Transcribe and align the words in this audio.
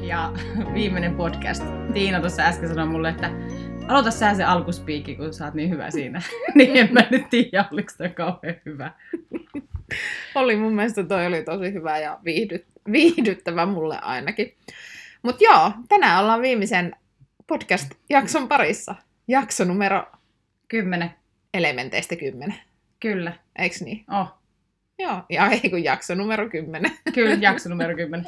ja 0.00 0.32
viimeinen 0.74 1.14
podcast. 1.14 1.62
Tiina 1.94 2.20
tuossa 2.20 2.42
äsken 2.42 2.68
sanoi 2.68 2.86
mulle, 2.86 3.08
että 3.08 3.30
aloita 3.88 4.10
sä 4.10 4.34
se 4.34 4.44
alkuspiikki, 4.44 5.16
kun 5.16 5.34
sä 5.34 5.44
oot 5.44 5.54
niin 5.54 5.70
hyvä 5.70 5.90
siinä. 5.90 6.22
niin 6.54 6.76
en 6.76 6.88
mä 6.92 7.00
nyt 7.10 7.30
tiedä, 7.30 7.64
oliko 7.72 7.90
se 7.96 8.08
kauhean 8.08 8.56
hyvä. 8.66 8.92
oli 10.34 10.56
mun 10.56 10.74
mielestä 10.74 11.04
toi 11.04 11.26
oli 11.26 11.42
tosi 11.42 11.72
hyvä 11.72 11.98
ja 11.98 12.18
viihdyt, 12.24 12.66
viihdyttävä 12.92 13.66
mulle 13.66 13.98
ainakin. 13.98 14.56
Mutta 15.22 15.44
joo, 15.44 15.72
tänään 15.88 16.22
ollaan 16.22 16.42
viimeisen 16.42 16.96
podcast-jakson 17.46 18.48
parissa. 18.48 18.94
Jakso 19.28 19.64
numero 19.64 20.04
Kymmenen. 20.68 21.10
elementeistä 21.54 22.16
10. 22.16 22.54
Kyllä. 23.00 23.32
Eiks 23.58 23.82
niin? 23.82 24.04
Oh. 24.20 24.37
Joo, 24.98 25.22
ja 25.30 25.46
ei 25.50 25.70
kun 25.70 25.84
jakso 25.84 26.14
numero 26.14 26.48
10. 26.48 26.90
Kyllä, 27.14 27.36
jakso 27.40 27.68
numero 27.68 27.96
10. 27.96 28.26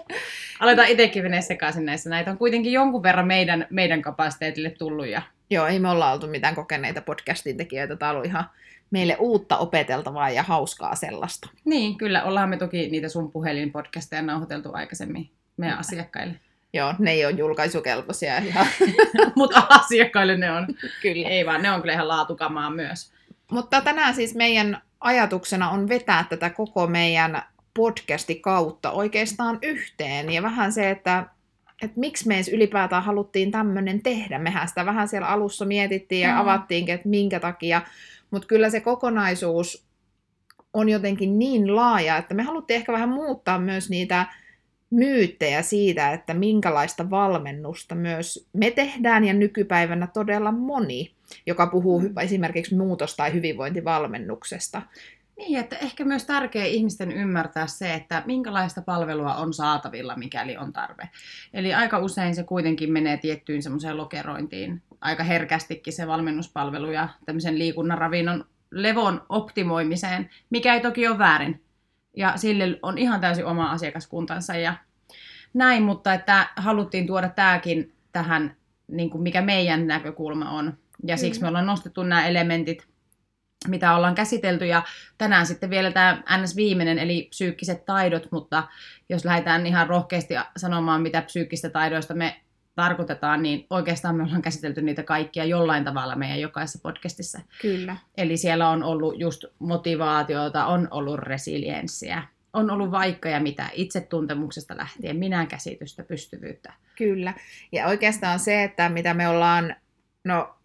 Aletaan 0.61 0.89
itsekin 0.89 1.23
menee 1.23 1.43
sekaisin 1.43 1.85
näissä. 1.85 2.11
Näitä 2.11 2.31
on 2.31 2.39
kuitenkin 2.39 2.73
jonkun 2.73 3.03
verran 3.03 3.27
meidän, 3.27 3.67
meidän 3.71 4.03
kapasiteetille 4.03 4.71
tullut. 4.71 5.07
Ja... 5.07 5.23
Joo, 5.51 5.67
ei 5.67 5.79
me 5.79 5.89
olla 5.89 6.13
oltu 6.13 6.27
mitään 6.27 6.55
kokeneita 6.55 7.03
podcastin 7.03 7.57
tekijöitä. 7.57 7.97
Tämä 7.97 8.11
on 8.11 8.17
ollut 8.17 8.31
ihan 8.31 8.45
meille 8.91 9.17
uutta 9.19 9.59
opeteltavaa 9.59 10.31
ja 10.31 10.43
hauskaa 10.43 10.95
sellaista. 10.95 11.51
Niin, 11.65 11.99
kyllä. 11.99 12.25
Ollaan 12.25 12.49
me 12.49 12.57
toki 12.57 12.89
niitä 12.91 13.09
sun 13.09 13.33
puhelinpodcasteja 13.33 14.23
nauhoiteltu 14.23 14.71
aikaisemmin 14.73 15.31
meidän 15.57 15.77
Kyllä. 15.77 15.81
asiakkaille. 15.81 16.35
Joo, 16.73 16.95
ne 16.99 17.11
ei 17.11 17.25
ole 17.25 17.35
julkaisukelpoisia 17.35 18.39
ihan. 18.39 18.67
Mutta 19.37 19.67
asiakkaille 19.69 20.37
ne 20.37 20.53
on. 20.53 20.67
Kyllä. 21.03 21.29
Ei 21.29 21.47
vaan, 21.47 21.63
ne 21.63 21.71
on 21.71 21.81
kyllä 21.81 21.95
ihan 21.95 22.09
laatukamaa 22.09 22.71
myös. 22.71 23.13
Mutta 23.51 23.81
tänään 23.81 24.15
siis 24.15 24.35
meidän 24.35 24.83
ajatuksena 25.01 25.71
on 25.71 25.89
vetää 25.89 26.25
tätä 26.29 26.51
koko 26.51 26.87
meidän 26.87 27.43
podcasti 27.75 28.35
kautta 28.35 28.91
oikeastaan 28.91 29.59
yhteen. 29.63 30.33
Ja 30.33 30.43
vähän 30.43 30.73
se, 30.73 30.91
että, 30.91 31.27
että 31.83 32.01
miksi 32.01 32.29
me 32.29 32.35
edes 32.35 32.49
ylipäätään 32.49 33.03
haluttiin 33.03 33.51
tämmöinen 33.51 34.03
tehdä. 34.03 34.39
Mehän 34.39 34.69
sitä 34.69 34.87
vähän 34.87 35.09
siellä 35.09 35.29
alussa 35.29 35.65
mietittiin 35.65 36.21
ja 36.21 36.35
Mm. 36.35 36.41
avattiinkin, 36.41 36.95
että 36.95 37.09
minkä 37.09 37.41
takia. 37.41 37.83
Mutta 38.31 38.49
kyllä 38.49 38.71
se 38.71 38.81
kokonaisuus 38.81 39.85
on 40.73 40.89
jotenkin 40.89 41.39
niin 41.39 41.77
laaja, 41.77 42.17
että 42.17 42.35
me 42.35 42.43
haluttiin 42.43 42.77
ehkä 42.77 42.93
vähän 42.93 43.09
muuttaa 43.09 43.59
myös 43.59 43.91
niitä 43.91 44.27
myyttejä 44.91 45.63
siitä, 45.63 46.13
että 46.13 46.35
minkälaista 46.35 47.11
valmennusta 47.11 47.95
myös 47.95 48.49
me 48.53 48.71
tehdään 48.71 49.25
ja 49.25 49.33
nykypäivänä 49.35 50.07
todella 50.07 50.53
moni, 50.53 51.15
joka 51.47 51.67
puhuu 51.67 52.03
hy- 52.03 52.23
esimerkiksi 52.23 52.77
muutos- 52.77 53.17
tai 53.17 53.33
hyvinvointivalmennuksesta. 53.33 54.83
Niin, 55.37 55.59
että 55.59 55.77
ehkä 55.77 56.05
myös 56.05 56.25
tärkeä 56.25 56.65
ihmisten 56.65 57.13
ymmärtää 57.13 57.67
se, 57.67 57.95
että 57.95 58.23
minkälaista 58.27 58.83
palvelua 58.83 59.35
on 59.35 59.55
saatavilla, 59.55 60.17
mikäli 60.17 60.57
on 60.57 60.73
tarve. 60.73 61.09
Eli 61.55 61.75
aika 61.75 61.99
usein 61.99 62.35
se 62.35 62.43
kuitenkin 62.43 62.93
menee 62.93 63.17
tiettyyn 63.17 63.63
semmoiseen 63.63 63.97
lokerointiin 63.97 64.83
aika 65.01 65.25
herkästikin 65.25 65.93
se 65.93 66.07
valmennuspalvelu 66.07 66.91
ja 66.91 67.09
tämmöisen 67.27 67.59
liikunnan 67.59 67.99
ravinnon 67.99 68.45
levon 68.71 69.23
optimoimiseen, 69.29 70.31
mikä 70.51 70.75
ei 70.75 70.81
toki 70.81 71.09
ole 71.09 71.19
väärin. 71.19 71.63
Ja 72.17 72.33
sille 72.37 72.79
on 72.83 72.99
ihan 72.99 73.21
täysin 73.21 73.47
oma 73.47 73.71
asiakaskuntansa 73.71 74.57
ja 74.57 74.75
näin, 75.55 75.83
mutta 75.83 76.15
että 76.15 76.49
haluttiin 76.57 77.07
tuoda 77.07 77.29
tämäkin 77.29 77.93
tähän, 78.13 78.57
niin 78.89 79.11
kuin 79.11 79.23
mikä 79.23 79.43
meidän 79.43 79.87
näkökulma 79.87 80.51
on. 80.51 80.79
Ja 81.07 81.17
siksi 81.17 81.41
me 81.41 81.49
ollaan 81.49 81.67
nostettu 81.67 82.03
nämä 82.03 82.27
elementit, 82.27 82.87
mitä 83.69 83.97
ollaan 83.97 84.15
käsitelty. 84.15 84.67
Ja 84.67 84.83
tänään 85.19 85.47
sitten 85.47 85.71
vielä 85.71 85.91
tämä 85.91 86.23
NS-viimeinen, 86.37 86.99
eli 86.99 87.27
psyykkiset 87.31 87.85
taidot, 87.85 88.29
mutta 88.33 88.69
jos 89.09 89.25
lähdetään 89.25 89.67
ihan 89.67 89.87
rohkeasti 89.87 90.35
sanomaan, 90.57 91.03
mitä 91.03 91.23
psyykkistä 91.23 91.71
taidoista 91.71 92.15
me 92.15 92.41
tarkoitetaan, 92.75 93.43
niin 93.43 93.67
oikeastaan 93.71 94.17
me 94.17 94.23
ollaan 94.23 94.43
käsitelty 94.43 94.83
niitä 94.83 95.03
kaikkia 95.03 95.45
jollain 95.45 95.85
tavalla 95.85 96.17
meidän 96.17 96.41
jokaisessa 96.41 96.79
podcastissa. 96.83 97.41
Kyllä. 97.63 97.97
Eli 98.17 98.37
siellä 98.37 98.69
on 98.69 98.83
ollut 98.83 99.21
just 99.21 99.45
motivaatiota, 99.59 100.67
on 100.67 100.89
ollut 100.91 101.19
resilienssiä, 101.19 102.23
on 102.53 102.71
ollut 102.71 102.91
vaikka 102.91 103.29
ja 103.29 103.41
mitä 103.41 103.71
itsetuntemuksesta 103.73 104.77
lähtien, 104.77 105.17
minä 105.17 105.47
käsitystä, 105.47 106.03
pystyvyyttä. 106.03 106.73
Kyllä. 106.97 107.35
Ja 107.73 107.87
oikeastaan 107.87 108.39
se, 108.39 108.63
että 108.63 108.89
mitä 108.89 109.15
me 109.15 109.29
ollaan, 109.29 109.77
no 110.25 110.57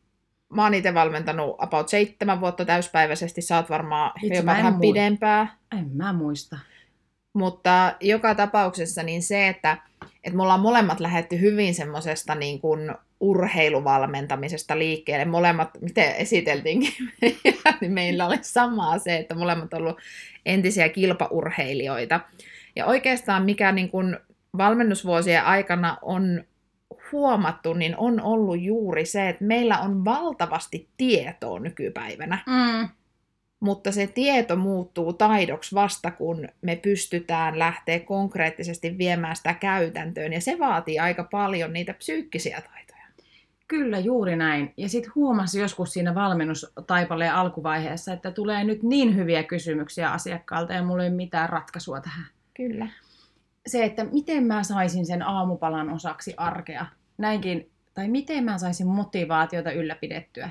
mä 0.54 0.64
oon 0.64 0.74
itse 0.74 0.94
valmentanut 0.94 1.56
about 1.58 1.90
seitsemän 1.90 2.42
vuotta 2.42 2.66
täyspäiväisesti, 2.66 3.42
sä 3.42 3.56
oot 3.56 3.70
varmaan 3.70 4.12
Itse 4.24 4.46
vähän 4.46 4.74
mui- 4.74 4.82
pidempää. 4.82 5.58
En 5.80 5.90
mä 5.94 6.14
muista. 6.14 6.60
Mutta 7.34 7.96
joka 8.02 8.36
tapauksessa 8.36 9.04
niin 9.04 9.24
se, 9.24 9.48
että, 9.48 9.78
että 10.24 10.38
me 10.38 10.44
ollaan 10.44 10.60
molemmat 10.60 11.00
lähetty 11.00 11.40
hyvin 11.40 11.76
semmoisesta 11.76 12.36
niin 12.36 12.62
kuin 12.62 12.96
urheiluvalmentamisesta 13.20 14.80
liikkeelle. 14.80 15.26
Molemmat, 15.26 15.70
miten 15.82 16.16
esiteltiinkin, 16.16 16.94
niin 17.82 17.94
meillä 17.94 18.26
oli 18.26 18.38
samaa 18.42 19.00
se, 19.00 19.18
että 19.18 19.36
molemmat 19.36 19.74
on 19.74 19.82
ollut 19.82 20.00
entisiä 20.46 20.90
kilpaurheilijoita. 20.90 22.20
Ja 22.76 22.86
oikeastaan 22.86 23.46
mikä 23.46 23.72
niin 23.72 23.90
kuin 23.90 24.18
valmennusvuosien 24.58 25.44
aikana 25.44 25.98
on 26.02 26.44
huomattu, 27.12 27.74
niin 27.74 27.98
on 27.98 28.22
ollut 28.22 28.62
juuri 28.62 29.06
se, 29.06 29.30
että 29.30 29.44
meillä 29.46 29.80
on 29.80 30.06
valtavasti 30.06 30.90
tietoa 30.98 31.60
nykypäivänä 31.60 32.40
Mm. 32.48 32.90
mutta 33.60 33.92
se 33.92 34.08
tieto 34.08 34.56
muuttuu 34.56 35.14
taidoksi 35.14 35.76
vasta, 35.76 36.12
kun 36.12 36.48
me 36.62 36.76
pystytään 36.76 37.60
lähteä 37.60 38.00
konkreettisesti 38.00 38.98
viemään 38.98 39.36
sitä 39.36 39.54
käytäntöön, 39.54 40.34
ja 40.34 40.42
se 40.42 40.60
vaatii 40.60 41.00
aika 41.00 41.24
paljon 41.32 41.74
niitä 41.74 41.94
psyykkisiä 41.94 42.62
taitoja. 42.62 42.96
Kyllä, 43.68 44.00
juuri 44.00 44.36
näin. 44.36 44.74
Ja 44.78 44.90
sitten 44.90 45.12
huomasi 45.16 45.60
joskus 45.60 45.94
siinä 45.94 46.16
valmennustaipaleen 46.16 47.34
alkuvaiheessa, 47.34 48.14
että 48.14 48.32
tulee 48.32 48.64
nyt 48.64 48.84
niin 48.84 49.16
hyviä 49.16 49.44
kysymyksiä 49.44 50.12
asiakkaalta 50.12 50.74
ja 50.74 50.84
mulla 50.84 51.04
ei 51.04 51.10
ole 51.10 51.16
mitään 51.16 51.50
ratkaisua 51.50 52.02
tähän. 52.02 52.26
Kyllä. 52.54 52.88
Se, 53.68 53.84
että 53.84 54.04
miten 54.04 54.44
mä 54.44 54.64
saisin 54.64 55.06
sen 55.06 55.22
aamupalan 55.22 55.90
osaksi 55.90 56.34
arkea, 56.38 56.86
näinkin, 57.18 57.72
tai 57.94 58.08
miten 58.08 58.44
mä 58.44 58.58
saisin 58.58 58.88
motivaatiota 58.88 59.72
ylläpidettyä, 59.72 60.50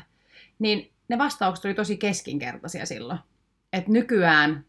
niin 0.58 0.92
ne 1.08 1.18
vastaukset 1.18 1.64
oli 1.64 1.74
tosi 1.74 1.96
keskinkertaisia 1.96 2.86
silloin. 2.86 3.18
Että 3.72 3.90
nykyään 3.90 4.64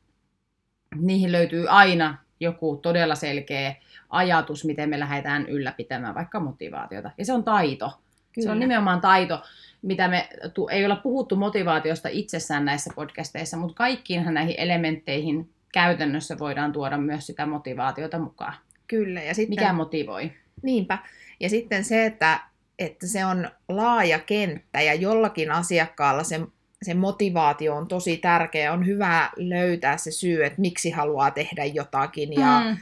niihin 0.96 1.32
löytyy 1.32 1.70
aina 1.70 2.18
joku 2.40 2.80
todella 2.82 3.16
selkeä 3.16 3.76
ajatus, 4.10 4.66
miten 4.66 4.90
me 4.90 5.00
lähdetään 5.00 5.50
ylläpitämään 5.50 6.16
vaikka 6.16 6.40
motivaatiota. 6.40 7.12
Ja 7.18 7.26
se 7.26 7.34
on 7.34 7.44
taito. 7.44 7.92
Se 8.40 8.52
on 8.52 8.60
nimenomaan 8.60 9.02
taito, 9.02 9.44
mitä 9.82 10.08
me 10.08 10.30
ei 10.72 10.86
olla 10.86 10.96
puhuttu 10.96 11.36
motivaatiosta 11.36 12.10
itsessään 12.10 12.66
näissä 12.66 12.94
podcasteissa, 12.96 13.58
mutta 13.58 13.76
kaikkiinhan 13.76 14.34
näihin 14.34 14.56
elementteihin 14.58 15.50
käytännössä 15.76 16.40
voidaan 16.40 16.72
tuoda 16.72 16.98
myös 16.98 17.28
sitä 17.28 17.46
motivaatiota 17.46 18.20
mukaan. 18.20 18.54
Kyllä, 18.88 19.22
ja 19.22 19.34
sitten, 19.36 19.50
Mikä 19.50 19.74
motivoi? 19.74 20.32
niinpä. 20.62 20.98
Ja 21.40 21.50
sitten 21.50 21.84
se, 21.84 22.06
että, 22.06 22.40
että 22.80 23.08
se 23.08 23.26
on 23.26 23.50
laaja 23.70 24.20
kenttä, 24.20 24.82
ja 24.82 24.94
jollakin 24.94 25.52
asiakkaalla 25.52 26.24
se, 26.24 26.40
se 26.84 26.94
motivaatio 26.94 27.76
on 27.76 27.88
tosi 27.88 28.18
tärkeä. 28.18 28.74
On 28.74 28.86
hyvä 28.86 29.30
löytää 29.38 29.98
se 29.98 30.12
syy, 30.12 30.46
että 30.46 30.62
miksi 30.62 30.92
haluaa 30.92 31.32
tehdä 31.32 31.66
jotakin, 31.66 32.34
ja 32.34 32.60
Mm. 32.60 32.78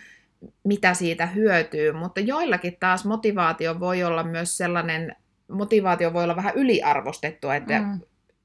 mitä 0.63 0.93
siitä 0.93 1.25
hyötyy, 1.25 1.91
mutta 1.91 2.19
joillakin 2.19 2.77
taas 2.79 3.05
motivaatio 3.05 3.79
voi 3.79 4.03
olla 4.03 4.23
myös 4.23 4.57
sellainen, 4.57 5.15
motivaatio 5.51 6.13
voi 6.13 6.23
olla 6.23 6.35
vähän 6.35 6.55
yliarvostettua, 6.55 7.55
että, 7.55 7.79
mm. 7.79 7.99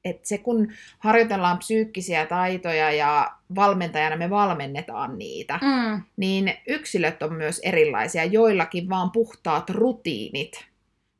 Että 0.04 0.28
se 0.28 0.38
kun 0.38 0.72
harjoitellaan 0.98 1.58
psyykkisiä 1.58 2.26
taitoja 2.26 2.92
ja 2.92 3.30
valmentajana 3.54 4.16
me 4.16 4.30
valmennetaan 4.30 5.18
niitä, 5.18 5.58
Mm. 5.62 6.02
niin 6.16 6.54
yksilöt 6.66 7.22
on 7.22 7.32
myös 7.32 7.60
erilaisia. 7.64 8.24
Joillakin 8.24 8.88
vaan 8.88 9.10
puhtaat 9.10 9.70
rutiinit 9.70 10.64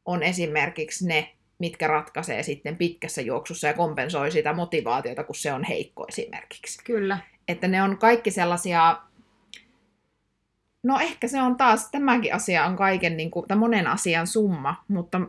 on 0.04 0.22
esimerkiksi 0.22 1.06
ne, 1.06 1.34
mitkä 1.58 1.86
ratkaisee 1.86 2.42
sitten 2.42 2.76
pitkässä 2.76 3.22
juoksussa 3.22 3.66
ja 3.66 3.74
kompensoi 3.74 4.30
sitä 4.30 4.52
motivaatiota, 4.52 5.24
kun 5.24 5.34
se 5.34 5.52
on 5.52 5.64
heikko 5.64 6.04
esimerkiksi 6.08 6.84
Kyllä. 6.84 7.18
että 7.48 7.68
ne 7.68 7.82
on 7.82 7.98
kaikki 7.98 8.30
sellaisia, 8.30 8.96
no 10.82 10.98
ehkä 11.00 11.28
se 11.28 11.42
on 11.42 11.56
taas, 11.56 11.90
tämäkin 11.90 12.34
asia 12.34 12.66
on 12.66 12.76
kaiken, 12.76 13.16
niin 13.16 13.30
kuin, 13.30 13.48
tai 13.48 13.56
monen 13.56 13.86
asian 13.86 14.26
summa, 14.26 14.84
mutta 14.88 15.20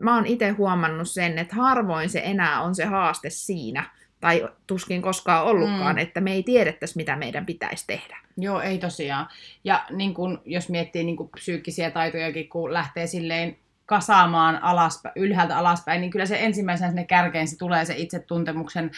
mä 0.00 0.14
oon 0.14 0.26
itse 0.26 0.48
huomannut 0.50 1.10
sen, 1.10 1.38
että 1.38 1.56
harvoin 1.56 2.08
se 2.08 2.22
enää 2.24 2.60
on 2.60 2.74
se 2.74 2.84
haaste 2.84 3.30
siinä, 3.30 3.90
tai 4.20 4.48
tuskin 4.66 5.02
koskaan 5.02 5.44
ollutkaan, 5.44 5.96
Mm. 5.96 6.02
että 6.02 6.20
me 6.20 6.32
ei 6.32 6.42
tiedettäisi, 6.42 6.96
mitä 6.96 7.16
meidän 7.16 7.46
pitäisi 7.46 7.84
tehdä. 7.86 8.16
Joo, 8.36 8.60
ei 8.60 8.78
tosiaan. 8.78 9.28
Ja 9.64 9.84
niin 9.90 10.14
kun, 10.14 10.42
jos 10.44 10.68
miettii 10.68 11.04
niin 11.04 11.16
kun 11.16 11.28
psyykkisiä 11.28 11.90
taitojakin, 11.90 12.48
kun 12.48 12.72
lähtee 12.72 13.06
silleen 13.06 13.56
kasaamaan 13.86 14.62
alaspäin, 14.62 15.12
ylhäältä 15.16 15.58
alaspäin, 15.58 16.00
niin 16.00 16.10
kyllä 16.10 16.26
se 16.26 16.44
ensimmäisenä 16.44 16.88
sinne 16.90 17.04
kärkeen 17.04 17.48
se 17.48 17.58
tulee 17.58 17.84
se 17.84 17.94
itsetuntemuksen 17.96 18.90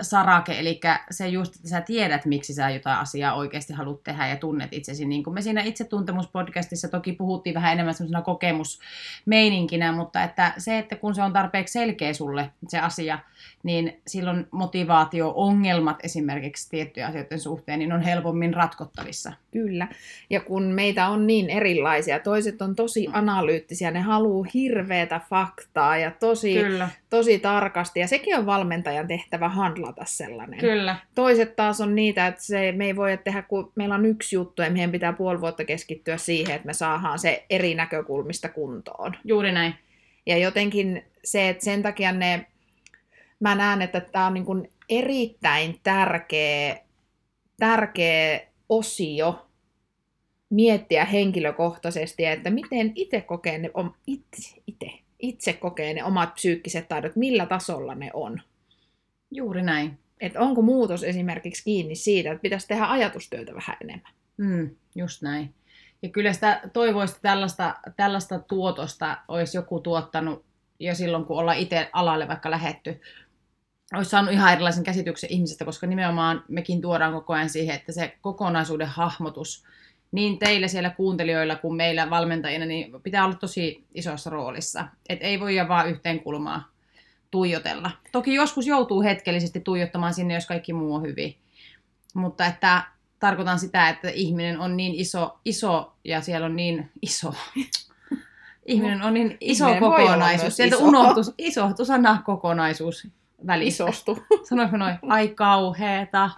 sarake, 0.00 0.58
eli 0.58 0.80
se 1.10 1.28
just, 1.28 1.56
että 1.56 1.68
sä 1.68 1.80
tiedät, 1.80 2.24
miksi 2.24 2.54
sä 2.54 2.70
jotain 2.70 2.98
asiaa 2.98 3.34
oikeasti 3.34 3.72
haluat 3.72 4.02
tehdä 4.02 4.28
ja 4.28 4.36
tunnet 4.36 4.72
itsesi. 4.72 5.04
Niin 5.04 5.24
kuin 5.24 5.34
me 5.34 5.42
siinä 5.42 5.62
itsetuntemuspodcastissa 5.62 6.88
toki 6.88 7.12
puhuttiin 7.12 7.54
vähän 7.54 7.72
enemmän 7.72 7.94
semmoisena 7.94 8.22
kokemusmeininkinä, 8.22 9.92
mutta 9.92 10.22
että 10.22 10.52
se, 10.58 10.78
että 10.78 10.96
kun 10.96 11.14
se 11.14 11.22
on 11.22 11.32
tarpeeksi 11.32 11.72
selkeä 11.72 12.12
sulle 12.12 12.50
se 12.68 12.78
asia, 12.78 13.18
niin 13.64 14.00
silloin 14.06 14.46
motivaatio-ongelmat 14.50 15.96
esimerkiksi 16.02 16.70
tiettyjen 16.70 17.08
asioiden 17.08 17.40
suhteen, 17.40 17.78
niin 17.78 17.92
on 17.92 18.02
helpommin 18.02 18.54
ratkottavissa. 18.54 19.32
Kyllä. 19.50 19.88
Ja 20.30 20.40
kun 20.40 20.62
meitä 20.62 21.08
on 21.08 21.26
niin 21.26 21.50
erilaisia, 21.50 22.18
toiset 22.18 22.62
on 22.62 22.76
tosi 22.76 23.06
analyyttisiä, 23.12 23.90
ne 23.90 24.00
haluaa 24.00 24.46
hirveätä 24.54 25.20
faktaa 25.30 25.96
ja 25.96 26.10
tosi, 26.10 26.54
Kyllä. 26.54 26.88
tosi 27.10 27.38
tarkasti, 27.38 28.00
ja 28.00 28.08
sekin 28.08 28.38
on 28.38 28.46
valmentajan 28.46 29.06
tehtävä 29.06 29.48
handlata 29.48 30.04
sellainen. 30.04 30.60
Kyllä. 30.60 30.96
Toiset 31.14 31.56
taas 31.56 31.80
on 31.80 31.94
niitä, 31.94 32.26
että 32.26 32.42
se, 32.42 32.72
me 32.72 32.86
ei 32.86 32.96
voi 32.96 33.18
tehdä, 33.24 33.42
kun 33.42 33.72
meillä 33.74 33.94
on 33.94 34.06
yksi 34.06 34.36
juttu, 34.36 34.62
ja 34.62 34.70
meidän 34.70 34.92
pitää 34.92 35.12
puoli 35.12 35.40
vuotta 35.40 35.64
keskittyä 35.64 36.16
siihen, 36.16 36.56
että 36.56 36.66
me 36.66 36.72
saadaan 36.72 37.18
se 37.18 37.44
eri 37.50 37.74
näkökulmista 37.74 38.48
kuntoon. 38.48 39.16
Juuri 39.24 39.52
näin. 39.52 39.74
Ja 40.26 40.38
jotenkin 40.38 41.04
se, 41.24 41.48
että 41.48 41.64
sen 41.64 41.82
takia 41.82 42.12
ne, 42.12 42.46
mä 43.40 43.54
näen, 43.54 43.82
että 43.82 44.00
tämä 44.00 44.26
on 44.26 44.34
niin 44.34 44.44
kuin 44.44 44.72
erittäin 44.88 45.80
tärkeä, 45.82 46.78
tärkeä 47.58 48.40
osio 48.68 49.46
miettiä 50.50 51.04
henkilökohtaisesti, 51.04 52.24
että 52.24 52.50
miten 52.50 52.92
itse 52.94 53.20
kokee 53.20 53.58
ne, 53.58 53.70
om, 53.74 53.92
itse, 54.06 54.62
itse, 54.66 54.90
itse 55.18 55.52
kokee 55.52 55.94
ne 55.94 56.04
omat 56.04 56.34
psyykkiset 56.34 56.88
taidot, 56.88 57.16
millä 57.16 57.46
tasolla 57.46 57.94
ne 57.94 58.10
on. 58.12 58.40
Juuri 59.30 59.62
näin. 59.62 59.98
Että 60.20 60.40
onko 60.40 60.62
muutos 60.62 61.04
esimerkiksi 61.04 61.64
kiinni 61.64 61.94
siitä, 61.94 62.30
että 62.30 62.42
pitäisi 62.42 62.68
tehdä 62.68 62.86
ajatustyötä 62.86 63.54
vähän 63.54 63.76
enemmän. 63.80 64.12
Mm, 64.36 64.70
just 64.94 65.22
näin. 65.22 65.54
Ja 66.02 66.08
kyllä 66.08 66.32
sitä 66.32 66.60
toivoisi, 66.72 67.12
että 67.12 67.28
tällaista, 67.28 67.74
tällaista 67.96 68.38
tuotosta 68.38 69.18
olisi 69.28 69.56
joku 69.56 69.80
tuottanut 69.80 70.44
jo 70.78 70.94
silloin, 70.94 71.24
kun 71.24 71.38
ollaan 71.38 71.58
itse 71.58 71.90
alalle 71.92 72.28
vaikka 72.28 72.50
lähetty. 72.50 73.00
Olisi 73.94 74.10
saanut 74.10 74.32
ihan 74.32 74.52
erilaisen 74.52 74.84
käsityksen 74.84 75.32
ihmisestä, 75.32 75.64
koska 75.64 75.86
nimenomaan 75.86 76.44
mekin 76.48 76.80
tuodaan 76.80 77.12
koko 77.12 77.32
ajan 77.32 77.50
siihen, 77.50 77.76
että 77.76 77.92
se 77.92 78.16
kokonaisuuden 78.20 78.88
hahmotus 78.88 79.64
niin 80.14 80.38
teillä 80.38 80.68
siellä 80.68 80.90
kuuntelijoilla 80.90 81.56
kuin 81.56 81.76
meillä 81.76 82.10
valmentajina, 82.10 82.66
niin 82.66 83.02
pitää 83.02 83.24
olla 83.24 83.34
tosi 83.34 83.84
isossa 83.94 84.30
roolissa. 84.30 84.84
Et 85.08 85.18
ei 85.22 85.40
voi 85.40 85.56
vaan 85.68 85.90
yhteen 85.90 86.20
kulmaa 86.20 86.72
tuijotella. 87.30 87.90
Toki 88.12 88.34
joskus 88.34 88.66
joutuu 88.66 89.02
hetkellisesti 89.02 89.60
tuijottamaan 89.60 90.14
sinne, 90.14 90.34
jos 90.34 90.46
kaikki 90.46 90.72
muu 90.72 90.94
on 90.94 91.02
hyvin. 91.02 91.36
Mutta 92.14 92.46
että 92.46 92.82
tarkoitan 93.20 93.58
sitä, 93.58 93.88
että 93.88 94.08
ihminen 94.08 94.60
on 94.60 94.76
niin 94.76 94.94
iso, 94.94 95.38
iso 95.44 95.92
ja 96.04 96.20
siellä 96.20 96.46
on 96.46 96.56
niin 96.56 96.90
iso. 97.02 97.34
Ihminen 98.66 99.02
on 99.02 99.14
niin 99.14 99.36
iso 99.40 99.68
Ihminen 99.68 99.90
kokonaisuus. 99.90 100.56
Sieltä 100.56 100.76
iso. 100.76 100.84
unohtus, 100.84 101.34
iso 101.38 101.84
sana 101.84 102.22
kokonaisuus 102.24 103.08
välissä. 103.46 103.84
Isostu. 103.84 104.18
Sanoinko 104.48 104.76
noin? 104.76 104.98
Ai 105.08 105.28
kauheeta. 105.28 106.30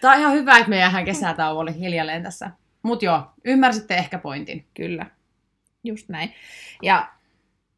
Tämä 0.00 0.14
on 0.14 0.20
ihan 0.20 0.32
hyvä, 0.32 0.56
että 0.58 0.70
me 0.70 0.78
jäähän 0.78 1.04
kesätauolle 1.04 1.74
hiljalleen 1.78 2.22
tässä. 2.22 2.50
Mutta 2.82 3.04
joo, 3.04 3.22
ymmärsitte 3.44 3.94
ehkä 3.94 4.18
pointin. 4.18 4.64
Kyllä, 4.74 5.06
just 5.84 6.08
näin. 6.08 6.34
Ja 6.82 7.08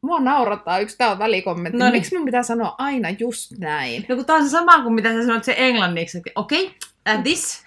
mua 0.01 0.19
naurattaa, 0.19 0.79
yksi 0.79 1.03
on 1.03 1.19
välikommentti, 1.19 1.77
Noniin. 1.77 1.93
miksi 1.93 2.15
mun 2.17 2.25
pitää 2.25 2.43
sanoa 2.43 2.75
aina 2.77 3.09
just 3.09 3.51
näin? 3.57 4.05
No 4.09 4.15
kun 4.15 4.25
tää 4.25 4.35
on 4.35 4.43
se 4.43 4.49
sama 4.49 4.81
kuin 4.81 4.93
mitä 4.93 5.13
sä 5.13 5.21
sanoit 5.21 5.43
se 5.43 5.55
englanniksi, 5.57 6.21
okei, 6.35 6.65
okay, 6.65 7.17
uh, 7.17 7.23
this. 7.23 7.65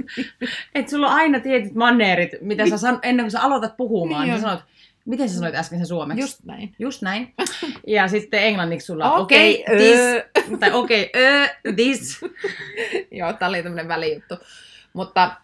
että 0.74 0.90
sulla 0.90 1.06
on 1.06 1.12
aina 1.12 1.40
tietyt 1.40 1.74
manneerit, 1.74 2.30
mitä 2.40 2.68
sä 2.68 2.78
san, 2.78 2.98
ennen 3.02 3.24
kuin 3.24 3.30
sä 3.30 3.42
aloitat 3.42 3.76
puhumaan, 3.76 4.22
Niin 4.22 4.32
niin 4.32 4.40
sä 4.42 4.48
sanot, 4.48 4.64
miten 5.08 5.28
sä 5.28 5.34
sanoit 5.34 5.54
äsken 5.54 5.78
sen 5.78 5.86
suomeksi? 5.86 6.20
Just 6.20 6.44
näin. 6.44 6.74
Just 6.78 7.02
näin. 7.02 7.34
Ja 7.86 8.08
sitten 8.08 8.42
englanniksi 8.42 8.86
sulla 8.86 9.12
on 9.12 9.22
Okei, 9.22 9.62
okei, 9.62 9.76
okay, 9.76 9.76
this, 9.76 10.58
tai 10.60 10.72
okei, 10.72 11.10
okay, 11.14 11.44
uh, 11.68 11.74
this. 11.74 12.20
Joo, 13.18 13.32
tää 13.32 13.48
oli 13.48 13.62
tämmönen 13.62 13.88
välijuttu. 13.88 14.34
Mutta, 14.92 15.36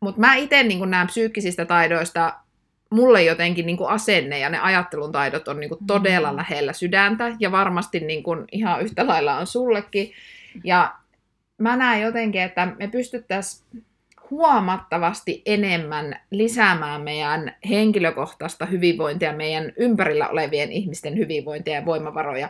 mutta 0.00 0.20
mä 0.20 0.34
itse 0.34 0.62
niin 0.62 0.90
näen 0.90 1.06
psyykkisistä 1.06 1.64
taidoista, 1.64 2.34
mulle 2.90 3.22
jotenkin 3.22 3.66
niin 3.66 3.78
asenne 3.88 4.38
ja 4.38 4.50
ne 4.50 4.58
ajattelun 4.58 5.12
taidot 5.12 5.48
on 5.48 5.60
niin 5.60 5.70
todella 5.86 6.30
Mm. 6.30 6.36
lähellä 6.36 6.72
sydäntä, 6.72 7.36
ja 7.40 7.52
varmasti 7.52 8.00
niin 8.00 8.22
kuin 8.22 8.44
ihan 8.52 8.82
yhtä 8.82 9.06
lailla 9.06 9.38
on 9.38 9.46
sullekin. 9.46 10.12
Ja 10.64 10.94
mä 11.58 11.76
näen 11.76 12.02
jotenkin, 12.02 12.40
että 12.40 12.66
me 12.78 12.88
pystyttäisiin 12.88 13.84
huomattavasti 14.34 15.42
enemmän 15.46 16.20
lisäämään 16.30 17.00
meidän 17.00 17.56
henkilökohtaista 17.68 18.66
hyvinvointia, 18.66 19.32
meidän 19.32 19.72
ympärillä 19.76 20.28
olevien 20.28 20.72
ihmisten 20.72 21.16
hyvinvointia 21.16 21.74
ja 21.74 21.84
voimavaroja, 21.84 22.48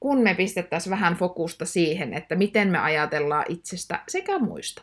kun 0.00 0.18
me 0.18 0.34
pistettäisiin 0.34 0.90
vähän 0.90 1.14
fokusta 1.14 1.64
siihen, 1.64 2.14
että 2.14 2.34
miten 2.34 2.68
me 2.68 2.78
ajatellaan 2.78 3.44
itsestä 3.48 4.00
sekä 4.08 4.38
muista. 4.38 4.82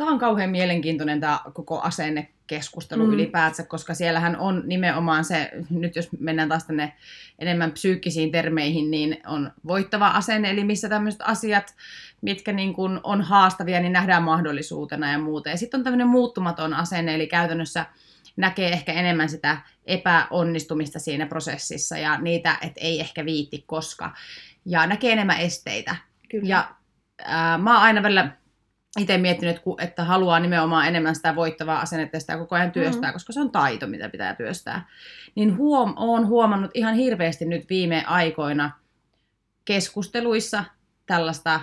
Tämä 0.00 0.10
on 0.10 0.18
kauhean 0.18 0.50
mielenkiintoinen 0.50 1.20
tämä 1.20 1.40
koko 1.52 1.80
asennekeskustelu 1.80 3.06
Mm. 3.06 3.12
ylipäätään, 3.12 3.68
koska 3.68 3.94
siellähän 3.94 4.36
on 4.36 4.62
nimenomaan 4.66 5.24
se, 5.24 5.50
nyt 5.70 5.96
jos 5.96 6.08
mennään 6.18 6.48
taas 6.48 6.64
tänne 6.64 6.92
enemmän 7.38 7.72
psyykkisiin 7.72 8.32
termeihin, 8.32 8.90
niin 8.90 9.20
on 9.26 9.52
voittava 9.66 10.08
asenne, 10.08 10.50
eli 10.50 10.64
missä 10.64 10.88
tämmöiset 10.88 11.20
asiat, 11.24 11.74
mitkä 12.20 12.52
niin 12.52 12.74
kuin 12.74 13.00
on 13.02 13.22
haastavia, 13.22 13.80
niin 13.80 13.92
nähdään 13.92 14.22
mahdollisuutena 14.22 15.12
ja 15.12 15.18
muuta. 15.18 15.48
Ja 15.48 15.56
sitten 15.56 15.80
on 15.80 15.84
tämmöinen 15.84 16.08
muuttumaton 16.08 16.74
asenne, 16.74 17.14
eli 17.14 17.26
käytännössä 17.26 17.86
näkee 18.36 18.68
ehkä 18.68 18.92
enemmän 18.92 19.28
sitä 19.28 19.58
epäonnistumista 19.84 20.98
siinä 20.98 21.26
prosessissa 21.26 21.98
ja 21.98 22.18
niitä, 22.18 22.56
että 22.62 22.80
ei 22.80 23.00
ehkä 23.00 23.24
viitti 23.24 23.64
koska. 23.66 24.14
Ja 24.66 24.86
näkee 24.86 25.12
enemmän 25.12 25.40
esteitä. 25.40 25.96
Kyllä. 26.28 26.48
Ja 26.48 26.74
ää, 27.24 27.58
mä 27.58 27.74
oon 27.74 27.82
aina 27.82 28.02
välillä 28.02 28.39
itse 28.98 29.18
miettinyt, 29.18 29.56
että 29.56 29.64
ku- 29.64 29.76
että 29.80 30.04
haluaa 30.04 30.40
nimenomaan 30.40 30.88
enemmän 30.88 31.14
sitä 31.14 31.36
voittavaa 31.36 31.80
asennetta 31.80 32.16
ja 32.16 32.20
sitä 32.20 32.38
koko 32.38 32.54
ajan 32.54 32.72
työstää, 32.72 33.10
mm. 33.10 33.12
koska 33.12 33.32
se 33.32 33.40
on 33.40 33.50
taito, 33.50 33.86
mitä 33.86 34.08
pitää 34.08 34.34
työstää. 34.34 34.88
Niin 35.34 35.56
huom, 35.56 35.94
oon 35.96 36.26
huomannut 36.26 36.70
ihan 36.74 36.94
hirveästi 36.94 37.44
nyt 37.44 37.68
viime 37.70 38.04
aikoina 38.06 38.70
keskusteluissa 39.64 40.64
tällaista 41.06 41.60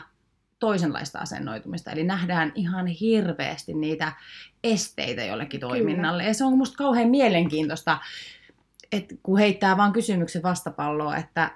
toisenlaista 0.59 1.19
asennoitumista. 1.19 1.91
Eli 1.91 2.03
nähdään 2.03 2.51
ihan 2.55 2.87
hirveästi 2.87 3.73
niitä 3.73 4.11
esteitä 4.63 5.23
jollekin 5.23 5.59
toiminnalle. 5.59 6.23
Ja 6.23 6.33
se 6.33 6.45
on 6.45 6.57
musta 6.57 6.77
kauhean 6.77 7.09
mielenkiintoista, 7.09 7.97
että 8.91 9.15
kun 9.23 9.37
heittää 9.37 9.77
vaan 9.77 9.93
kysymyksen 9.93 10.43
vastapalloa, 10.43 11.17
että 11.17 11.51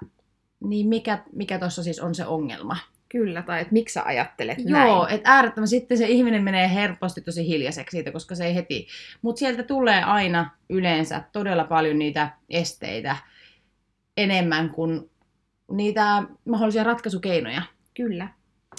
niin 0.60 0.88
mikä, 0.88 1.22
mikä 1.32 1.58
tuossa 1.58 1.82
siis 1.82 2.00
on 2.00 2.14
se 2.14 2.26
ongelma. 2.26 2.76
Kyllä, 3.12 3.42
tai 3.42 3.60
että 3.60 3.72
miksi 3.72 3.92
sä 3.92 4.02
ajattelet 4.04 4.58
näin. 4.64 4.88
Joo, 4.88 5.06
että 5.06 5.30
äärettömän 5.34 5.68
sitten 5.68 5.98
se 5.98 6.06
ihminen 6.06 6.42
menee 6.42 6.74
helposti 6.74 7.20
tosi 7.20 7.46
hiljaiseksi 7.46 7.96
siitä, 7.96 8.12
koska 8.12 8.34
se 8.34 8.44
ei 8.46 8.54
heti. 8.54 8.86
Mutta 9.22 9.38
sieltä 9.38 9.62
tulee 9.62 10.02
aina 10.02 10.50
yleensä 10.68 11.22
todella 11.32 11.64
paljon 11.64 11.98
niitä 11.98 12.30
esteitä 12.50 13.16
enemmän 14.16 14.70
kuin 14.70 15.10
niitä 15.70 16.22
mahdollisia 16.48 16.84
ratkaisukeinoja. 16.84 17.62
Kyllä, 17.94 18.28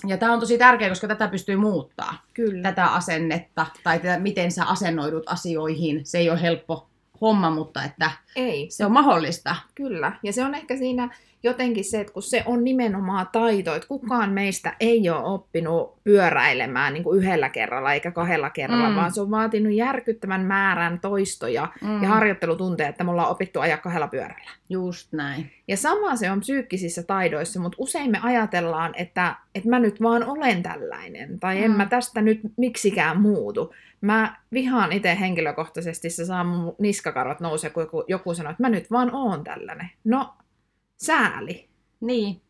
Ja 0.08 0.18
tämä 0.18 0.34
on 0.34 0.40
tosi 0.40 0.58
tärkeää, 0.58 0.90
koska 0.90 1.08
tätä 1.08 1.28
pystyy 1.28 1.56
muuttaa, 1.56 2.14
kyllä. 2.34 2.62
tätä 2.62 2.86
asennetta, 2.86 3.66
tai 3.84 4.00
tätä, 4.00 4.20
miten 4.20 4.52
sä 4.52 4.66
asennoidut 4.66 5.24
asioihin. 5.26 6.06
Se 6.06 6.18
ei 6.18 6.30
ole 6.30 6.42
helppo 6.42 6.90
homma, 7.22 7.50
mutta 7.50 7.84
että 7.84 8.12
Ei, 8.36 8.68
se 8.70 8.86
on 8.86 8.92
mahdollista. 8.92 9.56
kyllä. 9.76 10.12
Ja 10.24 10.34
se 10.34 10.46
on 10.46 10.56
ehkä 10.56 10.78
siinä 10.78 11.10
jotenkin 11.44 11.84
se, 11.86 12.00
että 12.00 12.14
kun 12.14 12.24
se 12.24 12.44
on 12.46 12.64
nimenomaan 12.64 13.28
taito, 13.32 13.76
että 13.76 13.88
kukaan 13.88 14.30
meistä 14.32 14.76
ei 14.80 15.10
ole 15.10 15.24
oppinut 15.24 16.04
pyöräilemään 16.04 16.94
niin 16.94 17.04
kuin 17.04 17.18
yhdellä 17.20 17.50
kerralla 17.50 17.94
eikä 17.94 18.12
kahdella 18.12 18.50
kerralla, 18.50 18.90
Mm. 18.90 18.96
vaan 18.96 19.14
se 19.14 19.22
on 19.22 19.32
vaatinut 19.32 19.74
järkyttävän 19.74 20.42
määrän 20.42 21.00
toistoja 21.00 21.68
Mm. 21.82 22.04
ja 22.04 22.10
harjoittelutunteja, 22.10 22.90
että 22.90 23.04
me 23.04 23.12
ollaan 23.12 23.30
opittu 23.30 23.60
ajaa 23.60 23.78
kahdella 23.78 24.08
pyörällä. 24.08 24.52
Just 24.70 25.14
näin. 25.14 25.52
Ja 25.68 25.78
sama 25.78 26.16
se 26.16 26.32
on 26.32 26.40
psyykkisissä 26.40 27.04
taidoissa, 27.04 27.60
mutta 27.60 27.76
usein 27.80 28.12
me 28.12 28.20
ajatellaan, 28.24 28.94
että, 28.98 29.36
että 29.56 29.70
mä 29.70 29.80
nyt 29.80 30.02
vaan 30.02 30.24
olen 30.30 30.64
tällainen, 30.64 31.40
tai 31.40 31.64
en 31.64 31.72
Mm. 31.72 31.78
mä 31.78 31.86
tästä 31.86 32.22
nyt 32.22 32.40
miksikään 32.58 33.22
muutu. 33.22 33.74
Mä 34.02 34.36
vihaan 34.54 34.92
itse 34.92 35.18
henkilökohtaisesti, 35.20 36.10
se 36.10 36.26
saa 36.26 36.44
mun 36.44 36.76
niskakarvat 36.80 37.40
nousee, 37.40 37.70
kun 37.70 37.84
joku, 37.84 38.04
joku 38.08 38.34
sanoo, 38.34 38.52
että 38.52 38.64
mä 38.64 38.70
nyt 38.70 38.92
vaan 38.92 39.10
oon 39.16 39.44
tällainen. 39.44 39.90
No, 40.04 40.34
sääli. 41.04 41.68
Niin. 42.02 42.42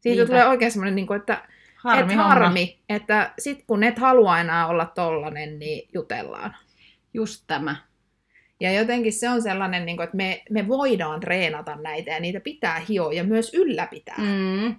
Siitä 0.00 0.16
Niinpä. 0.16 0.26
tulee 0.26 0.46
oikein 0.48 0.70
semmoinen, 0.72 0.94
niin 0.94 1.06
kuin, 1.06 1.20
että 1.20 1.42
Harmi, 1.76 2.12
et 2.12 2.18
homma. 2.18 2.28
harmi, 2.28 2.78
että 2.88 3.32
sit 3.38 3.64
kun 3.66 3.82
et 3.84 3.98
halua 3.98 4.38
enää 4.40 4.66
olla 4.66 4.86
tollanen, 4.86 5.58
niin 5.58 5.88
jutellaan. 5.94 6.56
Just 7.14 7.44
tämä. 7.46 7.76
Ja 8.60 8.72
jotenkin 8.72 9.12
se 9.12 9.28
on 9.28 9.42
sellainen, 9.42 9.86
niin 9.86 9.96
kuin, 9.96 10.04
että 10.04 10.16
me, 10.16 10.42
me 10.50 10.68
voidaan 10.68 11.20
treenata 11.20 11.76
näitä 11.76 12.10
ja 12.10 12.20
niitä 12.20 12.40
pitää 12.40 12.82
hioa 12.88 13.12
ja 13.12 13.24
myös 13.24 13.54
ylläpitää. 13.54 14.14
Mm. 14.18 14.74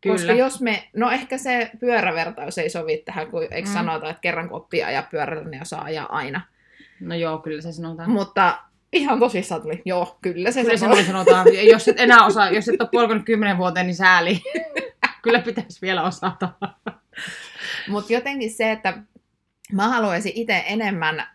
Kyllä. 0.00 0.16
Koska 0.16 0.32
jos 0.32 0.60
me, 0.60 0.88
no 0.96 1.10
ehkä 1.10 1.38
se 1.38 1.70
pyörävertaus 1.80 2.58
ei 2.58 2.70
sovi 2.70 2.96
tähän, 2.96 3.26
kun 3.30 3.42
eikö 3.42 3.68
Mm. 3.68 3.72
sanota, 3.74 4.10
että 4.10 4.20
kerran 4.20 4.48
kun 4.48 4.56
oppii 4.56 4.82
ajaa 4.82 5.02
pyörällä, 5.10 5.48
niin 5.48 5.62
osaa 5.62 5.82
ajaa 5.84 6.16
aina. 6.16 6.40
No 7.00 7.14
joo, 7.14 7.38
kyllä 7.38 7.60
se 7.62 7.72
sanotaan. 7.72 8.10
Mutta 8.10 8.58
ihan 8.92 9.20
tosissaan 9.20 9.62
tuli, 9.62 9.82
joo, 9.84 10.18
kyllä 10.22 10.50
se 10.50 10.62
Kyllä 10.62 10.76
sanoo. 10.76 11.02
sanotaan. 11.02 11.46
Jos 11.70 11.88
et 11.88 12.00
enää 12.00 12.26
osaa, 12.26 12.50
jos 12.50 12.68
et 12.68 12.80
ole 12.80 12.88
polkunut 12.92 13.24
kymmenen 13.24 13.58
vuoteen, 13.58 13.86
niin 13.86 13.94
sääli. 13.94 14.42
Kyllä 15.22 15.40
pitäisi 15.40 15.80
vielä 15.82 16.02
osata. 16.02 16.48
Mutta 17.88 18.12
jotenkin 18.12 18.50
se, 18.52 18.72
että 18.72 18.98
mä 19.72 19.88
haluaisin 19.88 20.32
itse 20.34 20.64
enemmän, 20.66 21.26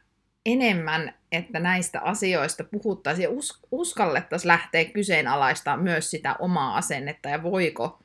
enemmän, 0.46 1.14
että 1.32 1.60
näistä 1.60 2.02
asioista 2.02 2.64
puhuttaisiin 2.64 3.24
ja 3.24 3.30
us, 3.30 3.60
uskallettaisiin 3.72 4.48
lähteä 4.48 4.86
kyseenalaistamaan 4.86 5.84
myös 5.84 6.12
sitä 6.12 6.36
omaa 6.40 6.78
asennetta 6.78 7.30
ja 7.30 7.44
voiko, 7.44 8.00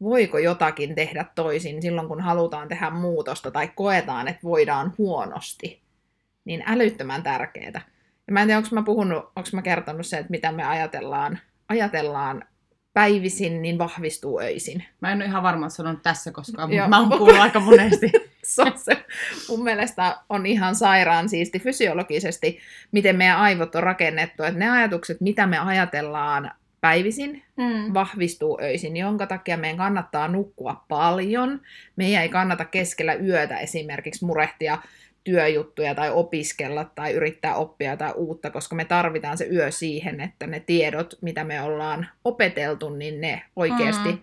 voiko 0.00 0.38
jotakin 0.38 0.94
tehdä 0.94 1.24
toisin 1.34 1.82
silloin, 1.82 2.08
kun 2.08 2.20
halutaan 2.20 2.68
tehdä 2.68 2.90
muutosta 2.90 3.50
tai 3.50 3.68
koetaan, 3.74 4.28
että 4.28 4.42
voidaan 4.42 4.94
huonosti. 4.98 5.80
Niin 6.44 6.62
älyttömän 6.66 7.22
tärkeää. 7.22 7.80
Ja 8.30 8.34
mä 8.34 8.40
en 8.42 8.48
tiedä, 8.48 8.58
onko 8.58 8.68
mä 8.72 8.82
puhunut, 8.82 9.24
onko 9.36 9.48
mä 9.52 9.62
kertonut 9.62 10.06
se, 10.06 10.18
että 10.18 10.30
mitä 10.30 10.52
me 10.52 10.64
ajatellaan, 10.64 11.38
ajatellaan 11.68 12.44
päivisin, 12.92 13.62
niin 13.62 13.78
vahvistuu 13.78 14.40
öisin. 14.40 14.84
Mä 15.00 15.12
en 15.12 15.18
ole 15.18 15.24
ihan 15.24 15.42
varma, 15.42 15.66
että 15.66 15.76
sanonut 15.76 16.02
tässä 16.02 16.32
koskaan, 16.32 16.72
Joo. 16.72 16.86
mutta 16.86 16.96
mä 16.96 17.00
oon 17.00 17.18
kuullut 17.18 17.40
aika 17.40 17.60
monesti. 17.60 18.12
se 18.54 18.62
on 18.62 18.72
se, 18.78 19.04
mun 19.48 19.64
mielestä 19.64 20.16
on 20.28 20.46
ihan 20.46 20.74
sairaan 20.74 21.28
siisti 21.28 21.58
fysiologisesti, 21.58 22.58
miten 22.92 23.16
meidän 23.16 23.36
aivot 23.38 23.74
on 23.74 23.82
rakennettu, 23.82 24.42
että 24.42 24.58
ne 24.58 24.70
ajatukset, 24.70 25.20
mitä 25.20 25.46
me 25.46 25.58
ajatellaan 25.58 26.50
päivisin, 26.80 27.42
Mm. 27.56 27.94
vahvistuu 27.94 28.58
öisin, 28.62 28.96
jonka 28.96 29.26
takia 29.26 29.56
meidän 29.56 29.76
kannattaa 29.78 30.28
nukkua 30.28 30.84
paljon. 30.88 31.60
Meidän 31.96 32.22
ei 32.22 32.28
kannata 32.28 32.64
keskellä 32.64 33.14
yötä 33.14 33.58
esimerkiksi 33.58 34.24
murehtia 34.24 34.78
työjuttuja 35.24 35.94
tai 35.94 36.10
opiskella 36.10 36.84
tai 36.84 37.12
yrittää 37.12 37.54
oppia 37.54 37.90
jotain 37.90 38.14
uutta, 38.14 38.50
koska 38.50 38.76
me 38.76 38.84
tarvitaan 38.84 39.38
se 39.38 39.48
yö 39.52 39.70
siihen, 39.70 40.20
että 40.20 40.46
ne 40.46 40.60
tiedot, 40.60 41.14
mitä 41.20 41.44
me 41.44 41.62
ollaan 41.62 42.08
opeteltu, 42.24 42.90
niin 42.90 43.20
ne 43.20 43.42
oikeasti, 43.56 44.08
Mm. 44.12 44.18